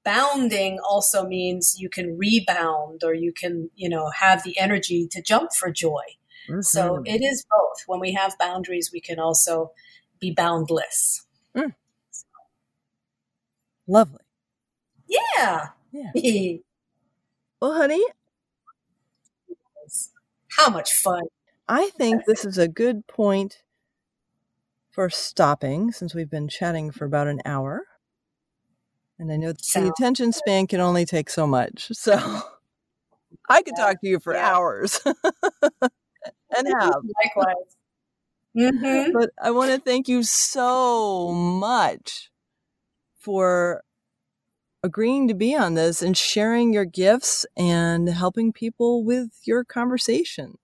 [0.03, 5.21] bounding also means you can rebound or you can you know have the energy to
[5.21, 6.03] jump for joy
[6.49, 6.61] Mm-hmm.
[6.61, 7.83] So it is both.
[7.87, 9.71] When we have boundaries, we can also
[10.19, 11.25] be boundless.
[11.55, 11.73] Mm.
[12.11, 12.25] So.
[13.87, 14.23] Lovely.
[15.07, 15.69] Yeah.
[15.91, 16.11] Yeah.
[17.61, 18.03] well, honey,
[20.57, 21.23] how much fun.
[21.67, 23.63] I think this is a good point
[24.91, 27.85] for stopping since we've been chatting for about an hour.
[29.19, 31.89] And I know the attention span can only take so much.
[31.91, 32.15] So
[33.49, 34.55] I could talk to you for yeah.
[34.55, 34.99] hours.
[36.57, 37.01] and have.
[37.23, 37.75] Likewise.
[38.57, 39.11] Mm-hmm.
[39.13, 42.29] But I want to thank you so much
[43.19, 43.83] for
[44.83, 50.57] agreeing to be on this and sharing your gifts and helping people with your conversation.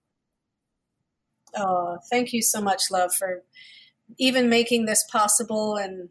[1.55, 3.43] Oh, thank you so much, love, for
[4.17, 6.09] even making this possible and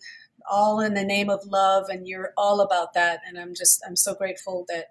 [0.49, 1.89] all in the name of love.
[1.89, 3.21] And you're all about that.
[3.27, 4.89] And I'm just, I'm so grateful that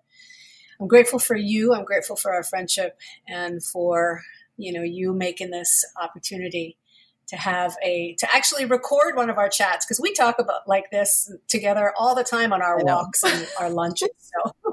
[0.79, 1.73] I'm grateful for you.
[1.73, 4.21] I'm grateful for our friendship and for
[4.57, 6.77] you know you making this opportunity
[7.27, 10.91] to have a to actually record one of our chats because we talk about like
[10.91, 14.53] this together all the time on our walks and our lunches so.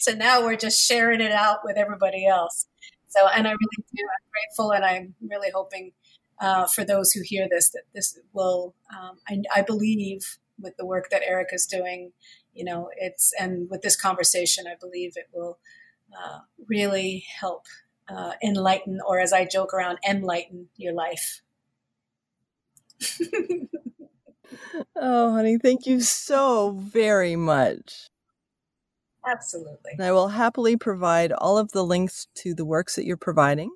[0.00, 2.66] So now we're just sharing it out with everybody else.
[3.08, 5.92] So and i really do i'm grateful and i'm really hoping
[6.42, 10.84] uh, for those who hear this that this will, um, I, I, believe, with the
[10.84, 12.12] work that eric is doing,
[12.52, 15.58] you know, it's and with this conversation, I believe it will
[16.12, 17.66] uh, really help
[18.08, 21.42] uh, enlighten, or as I joke around, enlighten your life.
[24.96, 28.08] oh, honey, thank you so very much.
[29.26, 29.92] Absolutely.
[29.92, 33.70] And I will happily provide all of the links to the works that you're providing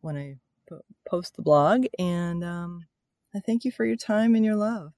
[0.00, 0.36] when I
[1.08, 1.86] post the blog.
[1.98, 2.86] And um,
[3.34, 4.92] I thank you for your time and your love.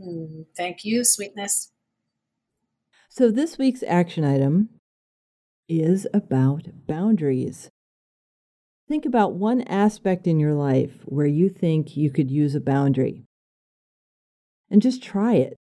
[0.00, 1.70] Mm, thank you, sweetness.
[3.08, 4.70] So, this week's action item
[5.80, 7.70] is about boundaries.
[8.88, 13.24] Think about one aspect in your life where you think you could use a boundary.
[14.70, 15.56] And just try it.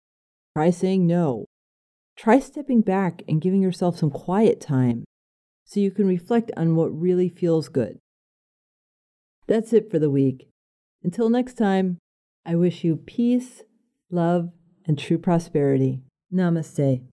[0.55, 1.45] Try saying no.
[2.17, 5.05] Try stepping back and giving yourself some quiet time
[5.63, 7.99] so you can reflect on what really feels good.
[9.47, 10.49] That's it for the week.
[11.03, 11.97] Until next time,
[12.45, 13.63] I wish you peace,
[14.09, 14.49] love,
[14.85, 16.01] and true prosperity.
[16.33, 17.03] Namaste.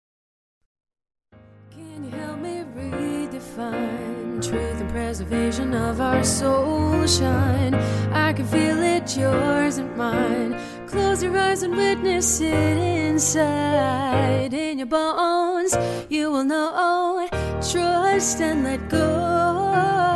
[5.16, 7.74] Preservation of our soul shine?
[8.12, 10.60] I can feel it, yours and mine.
[10.86, 14.52] Close your eyes and witness it inside.
[14.52, 15.74] In your bones,
[16.10, 17.26] you will know.
[17.62, 20.15] Trust and let go.